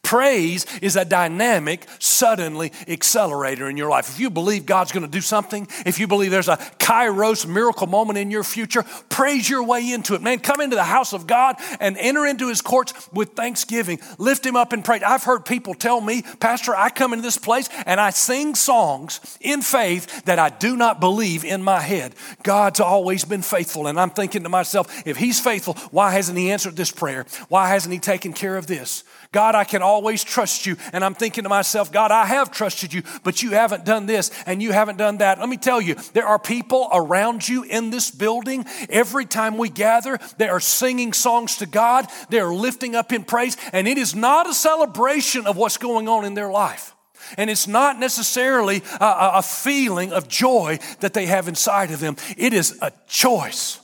Praise 0.09 0.65
is 0.81 0.97
a 0.97 1.05
dynamic, 1.05 1.87
suddenly 1.99 2.73
accelerator 2.87 3.69
in 3.69 3.77
your 3.77 3.91
life. 3.91 4.09
If 4.09 4.19
you 4.19 4.31
believe 4.31 4.65
God's 4.65 4.91
going 4.91 5.05
to 5.05 5.11
do 5.11 5.21
something, 5.21 5.69
if 5.85 6.01
you 6.01 6.07
believe 6.07 6.31
there's 6.31 6.49
a 6.49 6.57
kairos 6.79 7.47
miracle 7.47 7.87
moment 7.87 8.19
in 8.19 8.31
your 8.31 8.43
future, 8.43 8.87
praise 9.11 9.51
your 9.51 9.63
way 9.63 9.93
into 9.93 10.15
it. 10.15 10.23
Man, 10.23 10.39
come 10.39 10.63
into 10.63 10.77
the 10.77 10.85
house 10.85 11.13
of 11.13 11.27
God 11.27 11.57
and 11.79 11.99
enter 11.99 12.25
into 12.25 12.49
his 12.49 12.63
courts 12.63 12.95
with 13.13 13.35
thanksgiving. 13.35 14.01
Lift 14.17 14.47
him 14.47 14.57
up 14.57 14.73
and 14.73 14.83
pray. 14.83 14.99
I've 15.03 15.25
heard 15.25 15.45
people 15.45 15.75
tell 15.75 16.01
me, 16.01 16.23
Pastor, 16.41 16.75
I 16.75 16.89
come 16.89 17.13
into 17.13 17.23
this 17.23 17.37
place 17.37 17.69
and 17.85 18.01
I 18.01 18.09
sing 18.09 18.55
songs 18.55 19.37
in 19.43 19.61
faith 19.61 20.25
that 20.25 20.39
I 20.39 20.49
do 20.49 20.75
not 20.79 21.01
believe 21.01 21.45
in 21.45 21.63
my 21.63 21.81
head. 21.81 22.15
God's 22.43 22.81
always 22.81 23.27
been 23.27 23.43
faithful. 23.43 23.87
And 23.87 24.01
I'm 24.01 24.09
thinking 24.09 24.45
to 24.45 24.49
myself, 24.49 25.07
if 25.07 25.19
he's 25.19 25.39
faithful, 25.39 25.75
why 25.91 26.13
hasn't 26.13 26.39
he 26.39 26.51
answered 26.51 26.77
this 26.77 26.91
prayer? 26.91 27.27
Why 27.51 27.69
hasn't 27.69 27.93
he 27.93 27.99
taken 27.99 28.33
care 28.33 28.57
of 28.57 28.67
this? 28.67 29.05
God, 29.31 29.55
I 29.55 29.65
can 29.65 29.83
always 29.83 30.25
trust 30.25 30.65
you. 30.65 30.77
And 30.93 31.05
I'm 31.05 31.15
thinking 31.15 31.45
to 31.45 31.51
myself, 31.51 31.93
God, 31.93 32.11
I 32.11 32.25
have 32.25 32.51
trusted 32.51 32.95
you, 32.95 33.03
but 33.25 33.43
you 33.43 33.51
haven't 33.51 33.85
done 33.85 34.07
this 34.07 34.31
and 34.47 34.63
you 34.63 34.73
haven't 34.73 34.97
done 34.97 35.19
that. 35.19 35.39
Let 35.39 35.49
me 35.49 35.59
tell 35.59 35.81
you, 35.81 35.97
there 36.15 36.27
are 36.27 36.39
people 36.39 36.89
around 36.93 37.47
you 37.47 37.63
in 37.63 37.91
this 37.91 38.11
building. 38.11 38.65
Every 38.89 39.27
time 39.27 39.59
we 39.59 39.69
gather, 39.69 40.19
they 40.39 40.49
are 40.49 40.61
singing 40.61 41.13
songs 41.13 41.59
to 41.59 41.67
God, 41.67 42.07
they 42.31 42.41
are 42.41 42.55
lifting 42.55 42.95
up 42.95 43.13
in 43.13 43.25
praise, 43.25 43.57
and 43.73 43.87
it 43.87 43.99
is 43.99 44.15
not 44.15 44.49
a 44.49 44.55
celebration 44.55 45.47
of 45.47 45.57
what's 45.57 45.77
going 45.77 46.09
on 46.09 46.25
in 46.25 46.35
their 46.35 46.51
life. 46.51 46.95
And 47.37 47.51
it's 47.51 47.69
not 47.69 47.99
necessarily 47.99 48.83
a, 49.01 49.33
a 49.35 49.43
feeling 49.43 50.13
of 50.13 50.29
joy 50.29 50.79
that 51.01 51.13
they 51.13 51.27
have 51.27 51.49
inside 51.49 51.91
of 51.91 52.01
them. 52.01 52.17
It 52.39 52.55
is 52.55 52.79
a 52.81 52.93
choice 53.07 53.81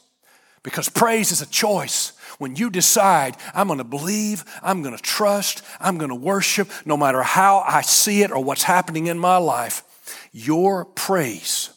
because 0.63 0.89
praise 0.89 1.31
is 1.31 1.43
a 1.43 1.47
choice. 1.47 2.15
When 2.45 2.57
you 2.57 2.69
decide, 2.69 3.39
I'm 3.55 3.69
going 3.69 3.79
to 3.79 3.85
believe, 3.85 4.45
I'm 4.63 4.83
going 4.83 4.95
to 4.95 5.03
trust, 5.03 5.63
I'm 5.81 5.97
going 5.97 6.11
to 6.11 6.15
worship, 6.15 6.71
no 6.85 6.95
matter 6.95 7.23
how 7.23 7.65
I 7.67 7.81
see 7.81 8.21
it 8.21 8.31
or 8.31 8.45
what's 8.45 8.65
happening 8.65 9.07
in 9.07 9.19
my 9.19 9.39
life, 9.39 9.83
your 10.31 10.85
praise 10.85 11.71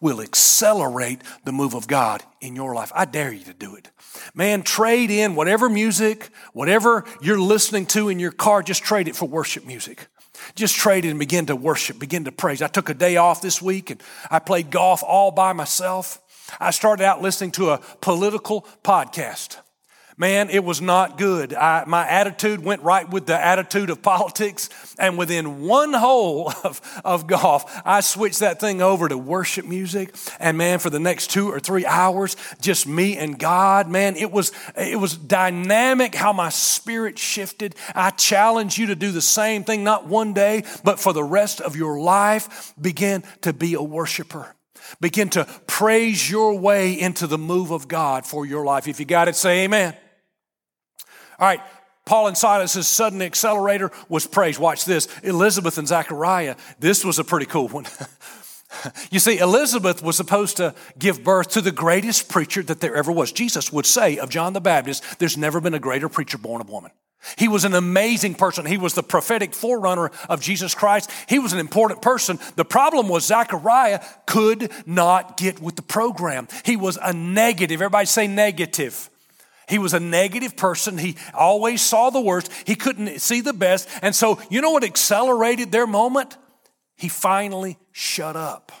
will 0.00 0.22
accelerate 0.22 1.20
the 1.44 1.52
move 1.52 1.74
of 1.74 1.86
God 1.86 2.22
in 2.40 2.56
your 2.56 2.74
life. 2.74 2.90
I 2.94 3.04
dare 3.04 3.30
you 3.30 3.44
to 3.44 3.52
do 3.52 3.76
it. 3.76 3.90
Man, 4.34 4.62
trade 4.62 5.10
in 5.10 5.34
whatever 5.34 5.68
music, 5.68 6.30
whatever 6.54 7.04
you're 7.20 7.38
listening 7.38 7.84
to 7.88 8.08
in 8.08 8.18
your 8.18 8.32
car, 8.32 8.62
just 8.62 8.82
trade 8.82 9.08
it 9.08 9.16
for 9.16 9.28
worship 9.28 9.66
music. 9.66 10.06
Just 10.54 10.76
trade 10.76 11.04
it 11.04 11.10
and 11.10 11.18
begin 11.18 11.44
to 11.44 11.56
worship, 11.56 11.98
begin 11.98 12.24
to 12.24 12.32
praise. 12.32 12.62
I 12.62 12.68
took 12.68 12.88
a 12.88 12.94
day 12.94 13.18
off 13.18 13.42
this 13.42 13.60
week 13.60 13.90
and 13.90 14.02
I 14.30 14.38
played 14.38 14.70
golf 14.70 15.02
all 15.02 15.30
by 15.30 15.52
myself. 15.52 16.22
I 16.58 16.70
started 16.70 17.04
out 17.04 17.20
listening 17.20 17.50
to 17.52 17.72
a 17.72 17.78
political 18.00 18.62
podcast. 18.82 19.58
Man, 20.18 20.48
it 20.48 20.64
was 20.64 20.80
not 20.80 21.18
good. 21.18 21.52
I, 21.52 21.84
my 21.86 22.08
attitude 22.08 22.64
went 22.64 22.82
right 22.82 23.06
with 23.06 23.26
the 23.26 23.38
attitude 23.38 23.90
of 23.90 24.00
politics. 24.02 24.70
And 24.98 25.18
within 25.18 25.60
one 25.60 25.92
hole 25.92 26.50
of, 26.64 26.80
of 27.04 27.26
golf, 27.26 27.82
I 27.84 28.00
switched 28.00 28.38
that 28.38 28.58
thing 28.58 28.80
over 28.80 29.08
to 29.10 29.18
worship 29.18 29.66
music. 29.66 30.14
And 30.40 30.56
man, 30.56 30.78
for 30.78 30.88
the 30.88 30.98
next 30.98 31.30
two 31.30 31.52
or 31.52 31.60
three 31.60 31.84
hours, 31.84 32.36
just 32.62 32.86
me 32.86 33.18
and 33.18 33.38
God, 33.38 33.90
man, 33.90 34.16
it 34.16 34.32
was, 34.32 34.52
it 34.74 34.98
was 34.98 35.18
dynamic 35.18 36.14
how 36.14 36.32
my 36.32 36.48
spirit 36.48 37.18
shifted. 37.18 37.74
I 37.94 38.08
challenge 38.08 38.78
you 38.78 38.86
to 38.86 38.96
do 38.96 39.12
the 39.12 39.20
same 39.20 39.64
thing, 39.64 39.84
not 39.84 40.06
one 40.06 40.32
day, 40.32 40.64
but 40.82 40.98
for 40.98 41.12
the 41.12 41.24
rest 41.24 41.60
of 41.60 41.76
your 41.76 42.00
life, 42.00 42.72
begin 42.80 43.22
to 43.42 43.52
be 43.52 43.74
a 43.74 43.82
worshiper. 43.82 44.54
Begin 44.98 45.28
to 45.30 45.44
praise 45.66 46.30
your 46.30 46.58
way 46.58 46.98
into 46.98 47.26
the 47.26 47.36
move 47.36 47.70
of 47.70 47.86
God 47.86 48.24
for 48.24 48.46
your 48.46 48.64
life. 48.64 48.88
If 48.88 48.98
you 48.98 49.04
got 49.04 49.28
it, 49.28 49.36
say 49.36 49.64
amen. 49.64 49.94
All 51.38 51.46
right, 51.46 51.60
Paul 52.04 52.28
and 52.28 52.36
Silas's 52.36 52.86
sudden 52.86 53.20
accelerator 53.20 53.90
was 54.08 54.26
praise. 54.26 54.58
Watch 54.58 54.84
this. 54.84 55.08
Elizabeth 55.22 55.76
and 55.76 55.88
Zachariah, 55.88 56.56
this 56.78 57.04
was 57.04 57.18
a 57.18 57.24
pretty 57.24 57.46
cool 57.46 57.68
one. 57.68 57.86
You 59.10 59.20
see, 59.20 59.38
Elizabeth 59.38 60.02
was 60.02 60.16
supposed 60.16 60.56
to 60.58 60.74
give 60.98 61.24
birth 61.24 61.50
to 61.50 61.60
the 61.60 61.72
greatest 61.72 62.28
preacher 62.28 62.62
that 62.64 62.80
there 62.80 62.96
ever 62.96 63.12
was. 63.12 63.32
Jesus 63.32 63.72
would 63.72 63.86
say 63.86 64.18
of 64.18 64.28
John 64.28 64.52
the 64.52 64.60
Baptist, 64.60 65.18
there's 65.18 65.36
never 65.36 65.60
been 65.60 65.72
a 65.72 65.78
greater 65.78 66.08
preacher 66.08 66.36
born 66.36 66.60
of 66.60 66.68
woman. 66.68 66.90
He 67.38 67.48
was 67.48 67.64
an 67.64 67.74
amazing 67.74 68.34
person. 68.34 68.66
He 68.66 68.76
was 68.76 68.94
the 68.94 69.02
prophetic 69.02 69.54
forerunner 69.54 70.10
of 70.28 70.40
Jesus 70.40 70.74
Christ. 70.74 71.10
He 71.28 71.38
was 71.38 71.52
an 71.52 71.58
important 71.58 72.02
person. 72.02 72.38
The 72.56 72.64
problem 72.64 73.08
was 73.08 73.26
Zechariah 73.26 74.00
could 74.26 74.70
not 74.84 75.36
get 75.36 75.60
with 75.60 75.76
the 75.76 75.82
program. 75.82 76.46
He 76.64 76.76
was 76.76 76.98
a 77.00 77.12
negative. 77.12 77.80
Everybody 77.80 78.06
say 78.06 78.26
negative. 78.26 79.10
He 79.68 79.78
was 79.78 79.94
a 79.94 80.00
negative 80.00 80.56
person. 80.56 80.96
He 80.96 81.16
always 81.34 81.82
saw 81.82 82.10
the 82.10 82.20
worst. 82.20 82.50
He 82.64 82.76
couldn't 82.76 83.20
see 83.20 83.40
the 83.40 83.52
best. 83.52 83.88
And 84.00 84.14
so, 84.14 84.40
you 84.48 84.60
know 84.60 84.70
what 84.70 84.84
accelerated 84.84 85.72
their 85.72 85.86
moment? 85.86 86.36
He 86.96 87.08
finally 87.08 87.78
shut 87.92 88.36
up. 88.36 88.72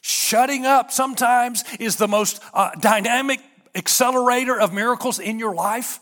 Shutting 0.00 0.66
up 0.66 0.90
sometimes 0.90 1.64
is 1.78 1.96
the 1.96 2.08
most 2.08 2.42
uh, 2.52 2.72
dynamic 2.80 3.40
accelerator 3.74 4.60
of 4.60 4.72
miracles 4.72 5.20
in 5.20 5.38
your 5.38 5.54
life. 5.54 6.00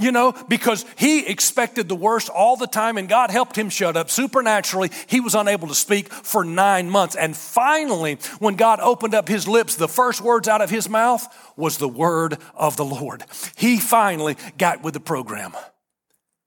You 0.00 0.12
know, 0.12 0.32
because 0.46 0.84
he 0.96 1.26
expected 1.26 1.88
the 1.88 1.96
worst 1.96 2.28
all 2.28 2.56
the 2.56 2.68
time 2.68 2.98
and 2.98 3.08
God 3.08 3.32
helped 3.32 3.58
him 3.58 3.68
shut 3.68 3.96
up 3.96 4.10
supernaturally. 4.10 4.92
He 5.08 5.18
was 5.18 5.34
unable 5.34 5.66
to 5.66 5.74
speak 5.74 6.12
for 6.12 6.44
nine 6.44 6.88
months. 6.88 7.16
And 7.16 7.36
finally, 7.36 8.14
when 8.38 8.54
God 8.54 8.78
opened 8.78 9.14
up 9.16 9.26
his 9.26 9.48
lips, 9.48 9.74
the 9.74 9.88
first 9.88 10.20
words 10.20 10.46
out 10.46 10.62
of 10.62 10.70
his 10.70 10.88
mouth 10.88 11.26
was 11.56 11.78
the 11.78 11.88
word 11.88 12.38
of 12.54 12.76
the 12.76 12.84
Lord. 12.84 13.24
He 13.56 13.80
finally 13.80 14.36
got 14.56 14.84
with 14.84 14.94
the 14.94 15.00
program. 15.00 15.52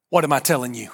What 0.09 0.23
am 0.23 0.31
I 0.31 0.39
telling 0.39 0.73
you? 0.73 0.89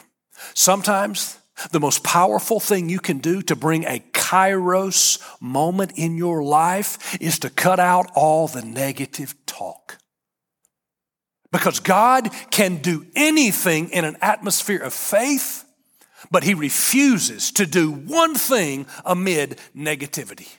Sometimes 0.56 1.38
the 1.72 1.80
most 1.80 2.04
powerful 2.04 2.60
thing 2.60 2.90
you 2.90 3.00
can 3.00 3.20
do 3.20 3.44
to 3.44 3.56
bring 3.56 3.86
a 3.86 4.04
kairos 4.14 5.22
moment 5.40 5.92
in 5.96 6.18
your 6.18 6.44
life 6.44 7.22
is 7.22 7.38
to 7.40 7.52
cut 7.52 7.80
out 7.80 8.10
all 8.16 8.48
the 8.48 8.64
negative 8.64 9.36
talk. 9.46 10.00
Because 11.52 11.80
God 11.80 12.30
can 12.52 12.78
do 12.78 13.06
anything 13.16 13.90
in 13.90 14.06
an 14.06 14.18
atmosphere 14.22 14.82
of 14.82 14.94
faith, 14.94 15.64
but 16.30 16.44
He 16.44 16.54
refuses 16.54 17.52
to 17.54 17.66
do 17.66 17.92
one 17.92 18.36
thing 18.36 18.86
amid 19.06 19.60
negativity. 19.76 20.50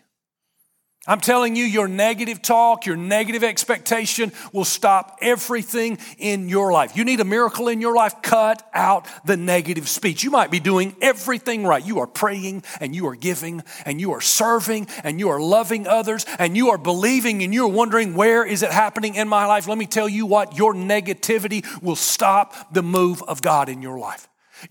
I'm 1.08 1.20
telling 1.20 1.56
you, 1.56 1.64
your 1.64 1.88
negative 1.88 2.42
talk, 2.42 2.84
your 2.84 2.96
negative 2.96 3.42
expectation 3.42 4.30
will 4.52 4.66
stop 4.66 5.18
everything 5.22 5.96
in 6.18 6.50
your 6.50 6.70
life. 6.70 6.94
You 6.96 7.04
need 7.04 7.20
a 7.20 7.24
miracle 7.24 7.68
in 7.68 7.80
your 7.80 7.94
life, 7.94 8.20
cut 8.20 8.62
out 8.74 9.06
the 9.24 9.38
negative 9.38 9.88
speech. 9.88 10.22
You 10.22 10.30
might 10.30 10.50
be 10.50 10.60
doing 10.60 10.94
everything 11.00 11.64
right. 11.64 11.84
You 11.84 12.00
are 12.00 12.06
praying 12.06 12.62
and 12.78 12.94
you 12.94 13.06
are 13.08 13.16
giving 13.16 13.62
and 13.86 14.00
you 14.00 14.12
are 14.12 14.20
serving 14.20 14.86
and 15.02 15.18
you 15.18 15.30
are 15.30 15.40
loving 15.40 15.86
others 15.86 16.26
and 16.38 16.56
you 16.58 16.68
are 16.68 16.78
believing 16.78 17.42
and 17.42 17.54
you're 17.54 17.68
wondering, 17.68 18.14
where 18.14 18.44
is 18.44 18.62
it 18.62 18.70
happening 18.70 19.14
in 19.14 19.28
my 19.28 19.46
life? 19.46 19.66
Let 19.66 19.78
me 19.78 19.86
tell 19.86 20.10
you 20.10 20.26
what, 20.26 20.58
your 20.58 20.74
negativity 20.74 21.64
will 21.82 21.96
stop 21.96 22.74
the 22.74 22.82
move 22.82 23.22
of 23.22 23.40
God 23.40 23.70
in 23.70 23.80
your 23.80 23.98
life. 23.98 24.28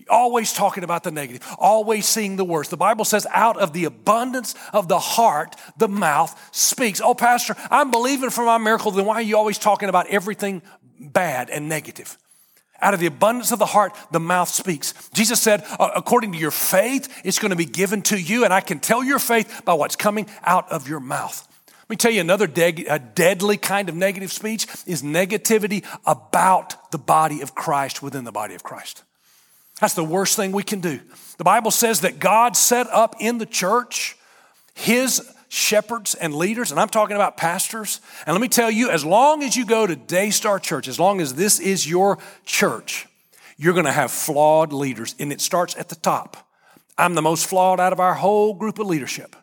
Always 0.08 0.52
talking 0.52 0.84
about 0.84 1.04
the 1.04 1.10
negative, 1.10 1.46
always 1.58 2.06
seeing 2.06 2.36
the 2.36 2.44
worst. 2.44 2.70
The 2.70 2.76
Bible 2.76 3.04
says, 3.04 3.26
out 3.32 3.56
of 3.56 3.72
the 3.72 3.84
abundance 3.84 4.54
of 4.72 4.88
the 4.88 4.98
heart, 4.98 5.56
the 5.76 5.88
mouth 5.88 6.38
speaks. 6.52 7.00
Oh, 7.00 7.14
Pastor, 7.14 7.56
I'm 7.70 7.90
believing 7.90 8.30
for 8.30 8.44
my 8.44 8.58
miracle. 8.58 8.90
Then 8.90 9.06
why 9.06 9.16
are 9.16 9.22
you 9.22 9.36
always 9.36 9.58
talking 9.58 9.88
about 9.88 10.08
everything 10.08 10.62
bad 11.00 11.50
and 11.50 11.68
negative? 11.68 12.18
Out 12.80 12.94
of 12.94 13.00
the 13.00 13.06
abundance 13.06 13.50
of 13.50 13.58
the 13.58 13.66
heart, 13.66 13.92
the 14.12 14.20
mouth 14.20 14.48
speaks. 14.48 14.94
Jesus 15.12 15.40
said, 15.40 15.64
uh, 15.80 15.90
according 15.96 16.32
to 16.32 16.38
your 16.38 16.52
faith, 16.52 17.22
it's 17.24 17.40
going 17.40 17.50
to 17.50 17.56
be 17.56 17.64
given 17.64 18.02
to 18.02 18.16
you. 18.16 18.44
And 18.44 18.54
I 18.54 18.60
can 18.60 18.78
tell 18.78 19.02
your 19.02 19.18
faith 19.18 19.62
by 19.64 19.72
what's 19.74 19.96
coming 19.96 20.28
out 20.44 20.70
of 20.70 20.88
your 20.88 21.00
mouth. 21.00 21.44
Let 21.66 21.90
me 21.90 21.96
tell 21.96 22.12
you 22.12 22.20
another 22.20 22.46
de- 22.46 22.86
deadly 23.14 23.56
kind 23.56 23.88
of 23.88 23.96
negative 23.96 24.30
speech 24.30 24.66
is 24.86 25.02
negativity 25.02 25.84
about 26.04 26.92
the 26.92 26.98
body 26.98 27.40
of 27.40 27.54
Christ 27.54 28.02
within 28.02 28.24
the 28.24 28.32
body 28.32 28.54
of 28.54 28.62
Christ. 28.62 29.02
That's 29.80 29.94
the 29.94 30.04
worst 30.04 30.36
thing 30.36 30.52
we 30.52 30.62
can 30.62 30.80
do. 30.80 31.00
The 31.38 31.44
Bible 31.44 31.70
says 31.70 32.00
that 32.00 32.18
God 32.18 32.56
set 32.56 32.88
up 32.88 33.16
in 33.20 33.38
the 33.38 33.46
church 33.46 34.16
his 34.74 35.22
shepherds 35.48 36.14
and 36.14 36.34
leaders, 36.34 36.70
and 36.70 36.80
I'm 36.80 36.88
talking 36.88 37.16
about 37.16 37.36
pastors. 37.36 38.00
And 38.26 38.34
let 38.34 38.40
me 38.40 38.48
tell 38.48 38.70
you, 38.70 38.90
as 38.90 39.04
long 39.04 39.42
as 39.42 39.56
you 39.56 39.64
go 39.64 39.86
to 39.86 39.96
Daystar 39.96 40.58
Church, 40.58 40.88
as 40.88 41.00
long 41.00 41.20
as 41.20 41.34
this 41.34 41.58
is 41.58 41.88
your 41.88 42.18
church, 42.44 43.06
you're 43.56 43.72
going 43.72 43.86
to 43.86 43.92
have 43.92 44.10
flawed 44.10 44.72
leaders, 44.72 45.14
and 45.18 45.32
it 45.32 45.40
starts 45.40 45.76
at 45.76 45.88
the 45.88 45.96
top. 45.96 46.48
I'm 46.96 47.14
the 47.14 47.22
most 47.22 47.46
flawed 47.46 47.80
out 47.80 47.92
of 47.92 48.00
our 48.00 48.14
whole 48.14 48.54
group 48.54 48.78
of 48.78 48.86
leadership. 48.86 49.36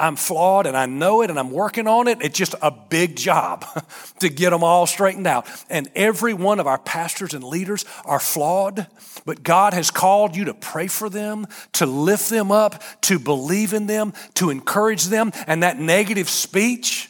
I'm 0.00 0.16
flawed 0.16 0.66
and 0.66 0.76
I 0.76 0.86
know 0.86 1.22
it 1.22 1.30
and 1.30 1.38
I'm 1.38 1.50
working 1.50 1.86
on 1.86 2.08
it. 2.08 2.18
It's 2.22 2.38
just 2.38 2.54
a 2.62 2.70
big 2.70 3.16
job 3.16 3.64
to 4.20 4.28
get 4.28 4.50
them 4.50 4.64
all 4.64 4.86
straightened 4.86 5.26
out. 5.26 5.46
And 5.68 5.90
every 5.94 6.34
one 6.34 6.58
of 6.58 6.66
our 6.66 6.78
pastors 6.78 7.34
and 7.34 7.44
leaders 7.44 7.84
are 8.04 8.18
flawed, 8.18 8.86
but 9.26 9.42
God 9.42 9.74
has 9.74 9.90
called 9.90 10.34
you 10.34 10.46
to 10.46 10.54
pray 10.54 10.86
for 10.86 11.08
them, 11.08 11.46
to 11.74 11.86
lift 11.86 12.30
them 12.30 12.50
up, 12.50 12.82
to 13.02 13.18
believe 13.18 13.72
in 13.72 13.86
them, 13.86 14.12
to 14.34 14.50
encourage 14.50 15.04
them. 15.06 15.32
And 15.46 15.62
that 15.62 15.78
negative 15.78 16.28
speech, 16.28 17.08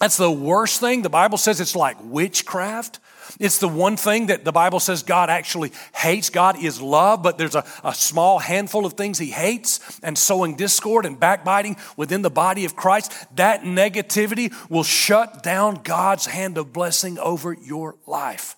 that's 0.00 0.16
the 0.16 0.30
worst 0.30 0.80
thing. 0.80 1.02
The 1.02 1.10
Bible 1.10 1.38
says 1.38 1.60
it's 1.60 1.76
like 1.76 1.96
witchcraft. 2.02 3.00
It's 3.38 3.58
the 3.58 3.68
one 3.68 3.96
thing 3.96 4.26
that 4.26 4.44
the 4.44 4.52
Bible 4.52 4.80
says 4.80 5.02
God 5.02 5.30
actually 5.30 5.72
hates. 5.94 6.30
God 6.30 6.62
is 6.62 6.80
love, 6.80 7.22
but 7.22 7.38
there's 7.38 7.54
a, 7.54 7.64
a 7.84 7.94
small 7.94 8.38
handful 8.38 8.86
of 8.86 8.94
things 8.94 9.18
he 9.18 9.30
hates, 9.30 10.00
and 10.02 10.16
sowing 10.16 10.56
discord 10.56 11.06
and 11.06 11.18
backbiting 11.18 11.76
within 11.96 12.22
the 12.22 12.30
body 12.30 12.64
of 12.64 12.76
Christ. 12.76 13.12
That 13.36 13.62
negativity 13.62 14.52
will 14.70 14.84
shut 14.84 15.42
down 15.42 15.82
God's 15.82 16.26
hand 16.26 16.58
of 16.58 16.72
blessing 16.72 17.18
over 17.18 17.52
your 17.52 17.96
life. 18.06 18.56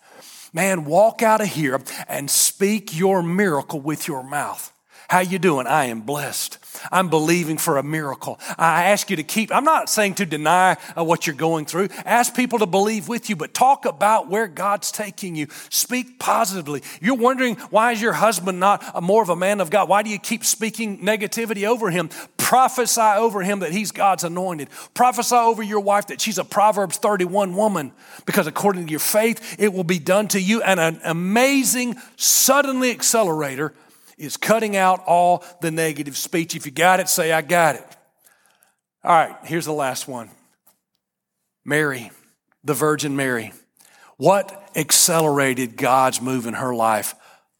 Man, 0.52 0.84
walk 0.84 1.22
out 1.22 1.40
of 1.40 1.48
here 1.48 1.80
and 2.08 2.30
speak 2.30 2.96
your 2.96 3.22
miracle 3.22 3.80
with 3.80 4.08
your 4.08 4.22
mouth. 4.22 4.72
How 5.08 5.20
you 5.20 5.38
doing? 5.38 5.66
I 5.66 5.86
am 5.86 6.02
blessed. 6.02 6.58
I'm 6.92 7.08
believing 7.08 7.56
for 7.56 7.78
a 7.78 7.82
miracle. 7.82 8.38
I 8.58 8.84
ask 8.84 9.08
you 9.08 9.16
to 9.16 9.22
keep, 9.22 9.50
I'm 9.50 9.64
not 9.64 9.88
saying 9.88 10.16
to 10.16 10.26
deny 10.26 10.76
uh, 10.94 11.02
what 11.02 11.26
you're 11.26 11.34
going 11.34 11.64
through. 11.64 11.88
Ask 12.04 12.36
people 12.36 12.58
to 12.58 12.66
believe 12.66 13.08
with 13.08 13.30
you, 13.30 13.34
but 13.34 13.54
talk 13.54 13.86
about 13.86 14.28
where 14.28 14.46
God's 14.46 14.92
taking 14.92 15.34
you. 15.34 15.46
Speak 15.70 16.18
positively. 16.18 16.82
You're 17.00 17.16
wondering, 17.16 17.56
why 17.70 17.92
is 17.92 18.02
your 18.02 18.12
husband 18.12 18.60
not 18.60 19.02
more 19.02 19.22
of 19.22 19.30
a 19.30 19.36
man 19.36 19.62
of 19.62 19.70
God? 19.70 19.88
Why 19.88 20.02
do 20.02 20.10
you 20.10 20.18
keep 20.18 20.44
speaking 20.44 20.98
negativity 20.98 21.66
over 21.66 21.90
him? 21.90 22.10
Prophesy 22.36 23.00
over 23.00 23.42
him 23.42 23.60
that 23.60 23.72
he's 23.72 23.92
God's 23.92 24.24
anointed. 24.24 24.68
Prophesy 24.92 25.36
over 25.36 25.62
your 25.62 25.80
wife 25.80 26.08
that 26.08 26.20
she's 26.20 26.36
a 26.36 26.44
Proverbs 26.44 26.98
31 26.98 27.56
woman, 27.56 27.92
because 28.26 28.46
according 28.46 28.84
to 28.84 28.90
your 28.90 29.00
faith, 29.00 29.56
it 29.58 29.72
will 29.72 29.84
be 29.84 29.98
done 29.98 30.28
to 30.28 30.40
you. 30.40 30.60
And 30.62 30.78
an 30.78 31.00
amazing, 31.02 31.96
suddenly 32.16 32.90
accelerator 32.90 33.72
is 34.18 34.36
cutting 34.36 34.76
out 34.76 35.02
all 35.06 35.44
the 35.60 35.70
negative 35.70 36.16
speech. 36.16 36.54
If 36.54 36.66
you 36.66 36.72
got 36.72 37.00
it, 37.00 37.08
say, 37.08 37.32
I 37.32 37.42
got 37.42 37.76
it. 37.76 37.86
All 39.04 39.12
right, 39.12 39.36
here's 39.44 39.64
the 39.64 39.72
last 39.72 40.08
one 40.08 40.30
Mary, 41.64 42.10
the 42.64 42.74
Virgin 42.74 43.16
Mary. 43.16 43.52
What 44.16 44.70
accelerated 44.74 45.76
God's 45.76 46.20
move 46.20 46.46
in 46.46 46.54
her 46.54 46.74
life? 46.74 47.14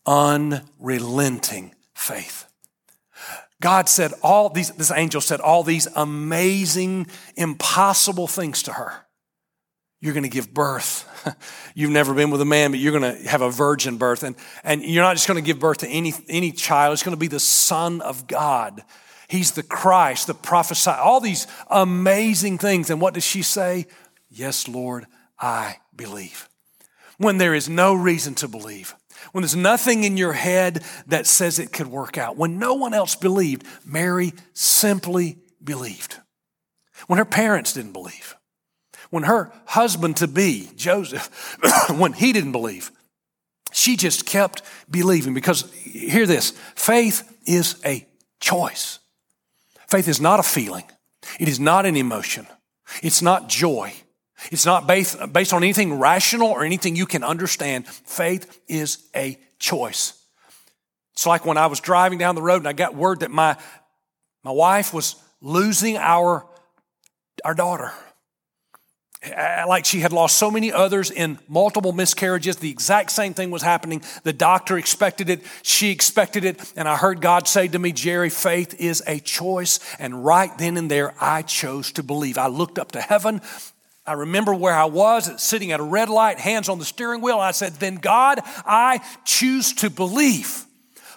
Unrelenting 0.05 1.75
faith. 1.95 2.47
God 3.61 3.89
said 3.89 4.13
all 4.23 4.51
these, 4.51 4.71
this 4.71 4.91
angel 4.91 5.21
said 5.21 5.41
all 5.41 5.63
these 5.63 5.87
amazing, 5.95 7.07
impossible 7.37 8.27
things 8.27 8.63
to 8.65 8.73
her. 8.73 9.05
You're 10.01 10.15
going 10.15 10.25
to 10.25 10.29
give 10.29 10.53
birth. 10.55 11.07
You've 11.75 11.91
never 11.91 12.15
been 12.15 12.31
with 12.31 12.41
a 12.41 12.45
man, 12.45 12.71
but 12.71 12.79
you're 12.79 12.99
going 12.99 13.17
to 13.17 13.29
have 13.29 13.43
a 13.43 13.51
virgin 13.51 13.97
birth. 13.97 14.23
And, 14.23 14.37
and 14.63 14.83
you're 14.83 15.03
not 15.03 15.17
just 15.17 15.27
going 15.27 15.43
to 15.43 15.47
give 15.47 15.59
birth 15.59 15.79
to 15.79 15.89
any, 15.89 16.15
any 16.29 16.53
child. 16.53 16.93
It's 16.93 17.03
going 17.03 17.17
to 17.17 17.21
be 17.21 17.27
the 17.27 17.41
Son 17.41 18.01
of 18.01 18.29
God. 18.29 18.83
He's 19.29 19.53
the 19.53 19.63
Christ, 19.63 20.29
the 20.29 20.35
prophesy, 20.35 20.91
all 20.91 21.21
these 21.21 21.47
amazing 21.69 22.59
things. 22.59 22.91
And 22.91 23.01
what 23.01 23.15
does 23.15 23.25
she 23.25 23.43
say? 23.43 23.87
Yes, 24.31 24.69
Lord, 24.69 25.07
I 25.39 25.77
believe. 25.95 26.49
When 27.19 27.39
there 27.39 27.55
is 27.55 27.69
no 27.69 27.95
reason 27.95 28.37
to 28.37 28.49
believe, 28.49 28.95
when 29.33 29.43
there's 29.43 29.57
nothing 29.57 30.05
in 30.05 30.17
your 30.17 30.33
head 30.33 30.85
that 31.09 31.27
says 31.27 31.59
it 31.59 31.73
could 31.73 31.89
work 31.89 32.17
out, 32.17 32.37
when 32.37 32.59
no 32.59 32.75
one 32.75 32.95
else 32.95 33.17
believed, 33.17 33.67
Mary 33.85 34.33
simply 34.55 35.39
believed. 35.63 36.17
When 37.09 37.19
her 37.19 37.25
parents 37.25 37.73
didn't 37.73 37.93
believe, 37.93 38.37
when 39.11 39.25
her 39.25 39.53
husband 39.67 40.19
to 40.19 40.29
be, 40.29 40.69
Joseph, 40.77 41.59
when 41.91 42.13
he 42.13 42.33
didn't 42.33 42.53
believe, 42.53 42.91
she 43.73 43.97
just 43.97 44.27
kept 44.27 44.63
believing 44.91 45.35
because 45.35 45.71
hear 45.73 46.27
this 46.27 46.51
faith 46.75 47.39
is 47.47 47.81
a 47.85 48.07
choice. 48.41 48.99
Faith 49.89 50.09
is 50.09 50.21
not 50.21 50.41
a 50.41 50.43
feeling, 50.43 50.85
it 51.41 51.49
is 51.49 51.61
not 51.61 51.87
an 51.87 51.97
emotion, 51.97 52.47
it's 53.03 53.23
not 53.23 53.49
joy. 53.49 53.93
It's 54.53 54.65
not 54.65 54.87
based, 54.87 55.33
based 55.33 55.53
on 55.53 55.65
anything 55.65 55.99
rational 55.99 56.49
or 56.49 56.63
anything 56.63 56.95
you 56.95 57.07
can 57.07 57.25
understand. 57.25 57.89
Faith 57.89 58.61
is 58.69 59.09
a 59.15 59.37
choice. 59.59 60.15
It's 61.13 61.27
like 61.27 61.45
when 61.45 61.59
I 61.59 61.67
was 61.67 61.81
driving 61.81 62.19
down 62.19 62.37
the 62.37 62.43
road 62.43 62.59
and 62.59 62.69
I 62.69 62.73
got 62.73 62.95
word 62.95 63.21
that 63.21 63.33
my, 63.33 63.57
my 64.45 64.53
wife 64.53 64.95
was 64.95 65.17
losing 65.41 65.97
our, 65.97 66.47
our 67.45 67.55
daughter. 67.55 67.93
Uh, 69.25 69.65
like 69.67 69.85
she 69.85 69.99
had 69.99 70.13
lost 70.13 70.37
so 70.37 70.49
many 70.49 70.73
others 70.73 71.11
in 71.11 71.41
multiple 71.49 71.93
miscarriages. 71.93 72.57
The 72.57 72.71
exact 72.71 73.11
same 73.11 73.35
thing 73.35 73.51
was 73.51 73.63
happening. 73.63 74.01
The 74.23 74.33
doctor 74.33 74.79
expected 74.79 75.29
it. 75.29 75.43
She 75.63 75.91
expected 75.91 76.45
it. 76.45 76.73
And 76.77 76.89
I 76.89 76.97
heard 76.97 77.21
God 77.21 77.49
say 77.49 77.67
to 77.67 77.79
me, 77.81 77.91
Jerry, 77.91 78.31
faith 78.31 78.81
is 78.81 79.03
a 79.09 79.19
choice. 79.19 79.81
And 79.99 80.25
right 80.25 80.57
then 80.57 80.77
and 80.77 80.89
there, 80.89 81.15
I 81.21 81.43
chose 81.43 81.91
to 81.93 82.05
believe. 82.05 82.39
I 82.39 82.47
looked 82.47 82.79
up 82.79 82.93
to 82.93 83.01
heaven. 83.01 83.41
I 84.07 84.13
remember 84.13 84.55
where 84.55 84.75
I 84.75 84.85
was 84.85 85.43
sitting 85.43 85.73
at 85.73 85.81
a 85.81 85.83
red 85.85 86.09
light, 86.09 86.39
hands 86.39 86.69
on 86.69 86.79
the 86.79 86.85
steering 86.85 87.21
wheel. 87.21 87.41
I 87.41 87.51
said, 87.51 87.75
Then 87.75 87.97
God, 87.97 88.41
I 88.65 89.05
choose 89.25 89.73
to 89.75 89.91
believe 89.91 90.65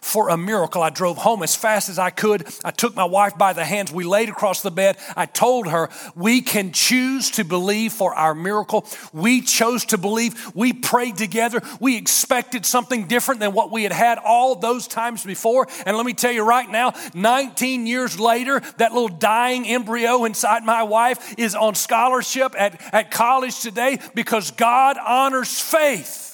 for 0.01 0.29
a 0.29 0.37
miracle. 0.37 0.81
I 0.81 0.89
drove 0.89 1.17
home 1.17 1.43
as 1.43 1.55
fast 1.55 1.87
as 1.87 1.99
I 1.99 2.09
could. 2.09 2.47
I 2.65 2.71
took 2.71 2.95
my 2.95 3.05
wife 3.05 3.37
by 3.37 3.53
the 3.53 3.63
hands. 3.63 3.91
We 3.91 4.03
laid 4.03 4.29
across 4.29 4.61
the 4.61 4.71
bed. 4.71 4.97
I 5.15 5.25
told 5.25 5.67
her, 5.67 5.89
We 6.15 6.41
can 6.41 6.71
choose 6.71 7.31
to 7.31 7.45
believe 7.45 7.93
for 7.93 8.13
our 8.13 8.33
miracle. 8.33 8.85
We 9.13 9.41
chose 9.41 9.85
to 9.85 9.97
believe. 9.97 10.53
We 10.55 10.73
prayed 10.73 11.17
together. 11.17 11.61
We 11.79 11.97
expected 11.97 12.65
something 12.65 13.07
different 13.07 13.39
than 13.39 13.53
what 13.53 13.71
we 13.71 13.83
had 13.83 13.91
had 13.91 14.17
all 14.17 14.55
those 14.55 14.87
times 14.87 15.23
before. 15.23 15.67
And 15.85 15.95
let 15.95 16.05
me 16.05 16.13
tell 16.13 16.31
you 16.31 16.43
right 16.43 16.69
now, 16.69 16.93
19 17.13 17.85
years 17.87 18.19
later, 18.19 18.59
that 18.77 18.93
little 18.93 19.07
dying 19.07 19.67
embryo 19.67 20.25
inside 20.25 20.63
my 20.63 20.83
wife 20.83 21.35
is 21.37 21.55
on 21.55 21.75
scholarship 21.75 22.55
at, 22.57 22.81
at 22.93 23.11
college 23.11 23.59
today 23.61 23.99
because 24.15 24.51
God 24.51 24.97
honors 24.97 25.59
faith 25.59 26.30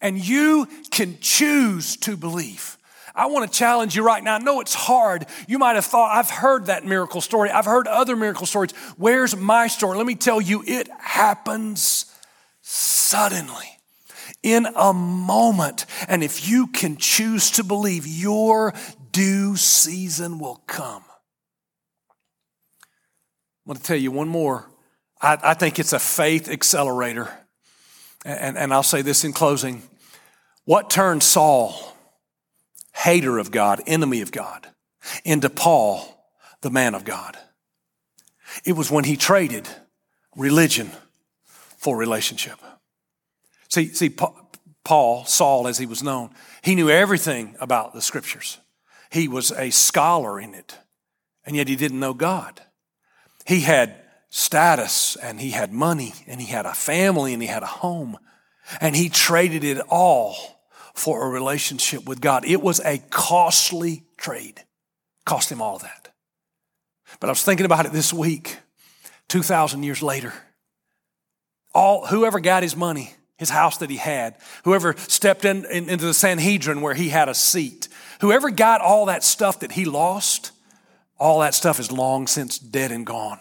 and 0.00 0.18
you 0.18 0.68
can 0.90 1.18
choose 1.20 1.96
to 1.98 2.16
believe. 2.16 2.76
I 3.14 3.26
want 3.26 3.50
to 3.50 3.58
challenge 3.58 3.94
you 3.94 4.04
right 4.04 4.22
now. 4.22 4.34
I 4.34 4.38
know 4.38 4.60
it's 4.60 4.74
hard. 4.74 5.26
You 5.46 5.58
might 5.58 5.76
have 5.76 5.84
thought, 5.84 6.16
I've 6.16 6.30
heard 6.30 6.66
that 6.66 6.84
miracle 6.84 7.20
story. 7.20 7.48
I've 7.48 7.64
heard 7.64 7.86
other 7.86 8.16
miracle 8.16 8.46
stories. 8.46 8.72
Where's 8.96 9.36
my 9.36 9.68
story? 9.68 9.96
Let 9.96 10.06
me 10.06 10.16
tell 10.16 10.40
you, 10.40 10.64
it 10.66 10.88
happens 10.98 12.06
suddenly, 12.60 13.78
in 14.42 14.66
a 14.74 14.92
moment. 14.92 15.86
And 16.08 16.24
if 16.24 16.48
you 16.48 16.66
can 16.66 16.96
choose 16.96 17.52
to 17.52 17.62
believe, 17.62 18.04
your 18.06 18.74
due 19.12 19.54
season 19.56 20.40
will 20.40 20.62
come. 20.66 21.04
I'm 23.64 23.70
going 23.70 23.78
to 23.78 23.82
tell 23.82 23.96
you 23.96 24.10
one 24.10 24.28
more. 24.28 24.68
I, 25.22 25.38
I 25.42 25.54
think 25.54 25.78
it's 25.78 25.92
a 25.92 25.98
faith 26.00 26.48
accelerator. 26.48 27.32
And, 28.24 28.56
and 28.56 28.72
I'll 28.72 28.82
say 28.82 29.02
this 29.02 29.24
in 29.24 29.32
closing. 29.32 29.82
What 30.64 30.88
turned 30.88 31.22
Saul, 31.22 31.74
hater 32.94 33.38
of 33.38 33.50
God, 33.50 33.82
enemy 33.86 34.22
of 34.22 34.32
God, 34.32 34.66
into 35.24 35.50
Paul, 35.50 36.08
the 36.62 36.70
man 36.70 36.94
of 36.94 37.04
God? 37.04 37.36
It 38.64 38.72
was 38.72 38.90
when 38.90 39.04
he 39.04 39.16
traded 39.16 39.68
religion 40.36 40.90
for 41.44 41.96
relationship. 41.96 42.58
See, 43.68 43.88
see, 43.88 44.10
Paul, 44.84 45.24
Saul, 45.24 45.66
as 45.66 45.78
he 45.78 45.86
was 45.86 46.02
known, 46.02 46.30
he 46.62 46.74
knew 46.74 46.88
everything 46.88 47.56
about 47.60 47.92
the 47.92 48.00
scriptures. 48.00 48.58
He 49.10 49.28
was 49.28 49.52
a 49.52 49.70
scholar 49.70 50.40
in 50.40 50.54
it, 50.54 50.78
and 51.44 51.56
yet 51.56 51.68
he 51.68 51.76
didn't 51.76 52.00
know 52.00 52.14
God. 52.14 52.62
He 53.46 53.60
had 53.60 53.94
status, 54.34 55.14
and 55.14 55.40
he 55.40 55.50
had 55.50 55.72
money, 55.72 56.12
and 56.26 56.40
he 56.40 56.48
had 56.48 56.66
a 56.66 56.74
family, 56.74 57.32
and 57.32 57.40
he 57.40 57.46
had 57.46 57.62
a 57.62 57.66
home, 57.66 58.18
and 58.80 58.96
he 58.96 59.08
traded 59.08 59.62
it 59.62 59.78
all 59.88 60.60
for 60.92 61.24
a 61.24 61.28
relationship 61.28 62.04
with 62.04 62.20
God. 62.20 62.44
It 62.44 62.60
was 62.60 62.80
a 62.80 62.98
costly 63.10 64.02
trade. 64.16 64.64
Cost 65.24 65.52
him 65.52 65.62
all 65.62 65.78
that. 65.78 66.12
But 67.20 67.28
I 67.28 67.30
was 67.30 67.44
thinking 67.44 67.64
about 67.64 67.86
it 67.86 67.92
this 67.92 68.12
week, 68.12 68.58
2,000 69.28 69.84
years 69.84 70.02
later. 70.02 70.32
All, 71.72 72.04
whoever 72.06 72.40
got 72.40 72.64
his 72.64 72.74
money, 72.74 73.14
his 73.38 73.50
house 73.50 73.76
that 73.78 73.90
he 73.90 73.98
had, 73.98 74.34
whoever 74.64 74.96
stepped 74.96 75.44
in, 75.44 75.64
in, 75.66 75.88
into 75.88 76.06
the 76.06 76.14
Sanhedrin 76.14 76.80
where 76.80 76.94
he 76.94 77.08
had 77.08 77.28
a 77.28 77.34
seat, 77.34 77.86
whoever 78.20 78.50
got 78.50 78.80
all 78.80 79.06
that 79.06 79.22
stuff 79.22 79.60
that 79.60 79.72
he 79.72 79.84
lost, 79.84 80.50
all 81.20 81.38
that 81.38 81.54
stuff 81.54 81.78
is 81.78 81.92
long 81.92 82.26
since 82.26 82.58
dead 82.58 82.90
and 82.90 83.06
gone. 83.06 83.38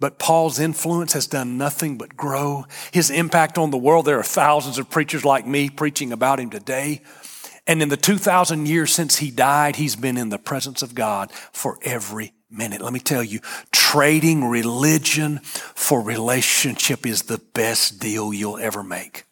But 0.00 0.18
Paul's 0.18 0.58
influence 0.58 1.12
has 1.12 1.26
done 1.26 1.58
nothing 1.58 1.98
but 1.98 2.16
grow. 2.16 2.64
His 2.90 3.10
impact 3.10 3.58
on 3.58 3.70
the 3.70 3.76
world, 3.76 4.06
there 4.06 4.18
are 4.18 4.24
thousands 4.24 4.78
of 4.78 4.88
preachers 4.88 5.26
like 5.26 5.46
me 5.46 5.68
preaching 5.68 6.10
about 6.10 6.40
him 6.40 6.48
today. 6.48 7.02
And 7.66 7.82
in 7.82 7.90
the 7.90 7.98
2,000 7.98 8.66
years 8.66 8.92
since 8.92 9.18
he 9.18 9.30
died, 9.30 9.76
he's 9.76 9.96
been 9.96 10.16
in 10.16 10.30
the 10.30 10.38
presence 10.38 10.80
of 10.82 10.94
God 10.94 11.30
for 11.52 11.78
every 11.82 12.32
minute. 12.50 12.80
Let 12.80 12.94
me 12.94 12.98
tell 12.98 13.22
you, 13.22 13.40
trading 13.70 14.46
religion 14.46 15.40
for 15.42 16.00
relationship 16.00 17.06
is 17.06 17.22
the 17.22 17.40
best 17.52 18.00
deal 18.00 18.32
you'll 18.32 18.58
ever 18.58 18.82
make. 18.82 19.24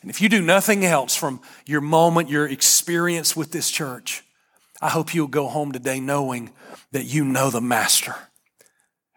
And 0.00 0.10
if 0.10 0.22
you 0.22 0.30
do 0.30 0.40
nothing 0.40 0.84
else 0.86 1.14
from 1.14 1.42
your 1.66 1.82
moment, 1.82 2.30
your 2.30 2.48
experience 2.48 3.36
with 3.36 3.52
this 3.52 3.70
church, 3.70 4.24
I 4.80 4.88
hope 4.88 5.14
you'll 5.14 5.26
go 5.26 5.48
home 5.48 5.72
today 5.72 6.00
knowing 6.00 6.50
that 6.92 7.04
you 7.04 7.24
know 7.24 7.50
the 7.50 7.60
Master 7.60 8.14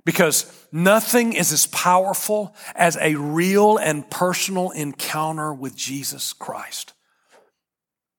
because 0.05 0.67
nothing 0.71 1.33
is 1.33 1.51
as 1.51 1.67
powerful 1.67 2.55
as 2.75 2.97
a 2.97 3.15
real 3.15 3.77
and 3.77 4.09
personal 4.09 4.71
encounter 4.71 5.53
with 5.53 5.75
Jesus 5.75 6.33
Christ. 6.33 6.93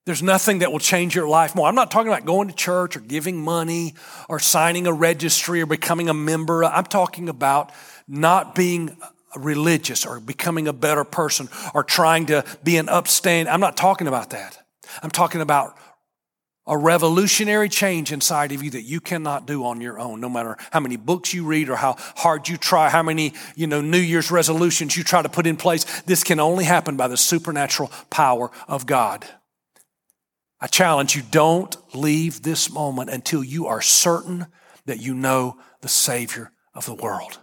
There's 0.05 0.21
nothing 0.21 0.59
that 0.59 0.71
will 0.71 0.79
change 0.79 1.15
your 1.15 1.27
life 1.27 1.55
more. 1.55 1.67
I'm 1.67 1.75
not 1.75 1.89
talking 1.89 2.11
about 2.11 2.25
going 2.25 2.47
to 2.47 2.53
church 2.53 2.95
or 2.95 2.99
giving 2.99 3.41
money 3.41 3.95
or 4.29 4.37
signing 4.39 4.85
a 4.85 4.93
registry 4.93 5.61
or 5.61 5.65
becoming 5.65 6.09
a 6.09 6.13
member. 6.13 6.63
I'm 6.63 6.85
talking 6.85 7.27
about 7.27 7.71
not 8.07 8.53
being 8.53 8.95
religious 9.35 10.05
or 10.05 10.19
becoming 10.19 10.67
a 10.67 10.73
better 10.73 11.03
person 11.03 11.49
or 11.73 11.83
trying 11.83 12.27
to 12.27 12.45
be 12.63 12.77
an 12.77 12.85
upstand. 12.85 13.47
I'm 13.47 13.59
not 13.59 13.77
talking 13.77 14.07
about 14.07 14.29
that. 14.29 14.63
I'm 15.01 15.09
talking 15.09 15.41
about 15.41 15.75
a 16.67 16.77
revolutionary 16.77 17.69
change 17.69 18.11
inside 18.11 18.51
of 18.51 18.63
you 18.63 18.71
that 18.71 18.81
you 18.81 18.99
cannot 18.99 19.45
do 19.45 19.65
on 19.65 19.81
your 19.81 19.99
own, 19.99 20.19
no 20.19 20.29
matter 20.29 20.57
how 20.71 20.79
many 20.79 20.95
books 20.95 21.33
you 21.33 21.45
read 21.45 21.69
or 21.69 21.75
how 21.75 21.95
hard 22.15 22.47
you 22.49 22.57
try, 22.57 22.89
how 22.89 23.03
many, 23.03 23.33
you 23.55 23.67
know, 23.67 23.81
New 23.81 23.99
Year's 23.99 24.31
resolutions 24.31 24.97
you 24.97 25.03
try 25.03 25.21
to 25.21 25.29
put 25.29 25.45
in 25.45 25.57
place. 25.57 26.01
This 26.01 26.23
can 26.23 26.39
only 26.39 26.63
happen 26.63 26.97
by 26.97 27.07
the 27.07 27.17
supernatural 27.17 27.91
power 28.09 28.49
of 28.67 28.85
God. 28.85 29.25
I 30.59 30.67
challenge 30.67 31.15
you, 31.15 31.21
don't 31.29 31.75
leave 31.93 32.41
this 32.41 32.71
moment 32.71 33.09
until 33.11 33.43
you 33.43 33.67
are 33.67 33.81
certain 33.81 34.47
that 34.85 34.99
you 34.99 35.13
know 35.13 35.57
the 35.81 35.87
Savior 35.87 36.51
of 36.73 36.85
the 36.85 36.95
world. 36.95 37.39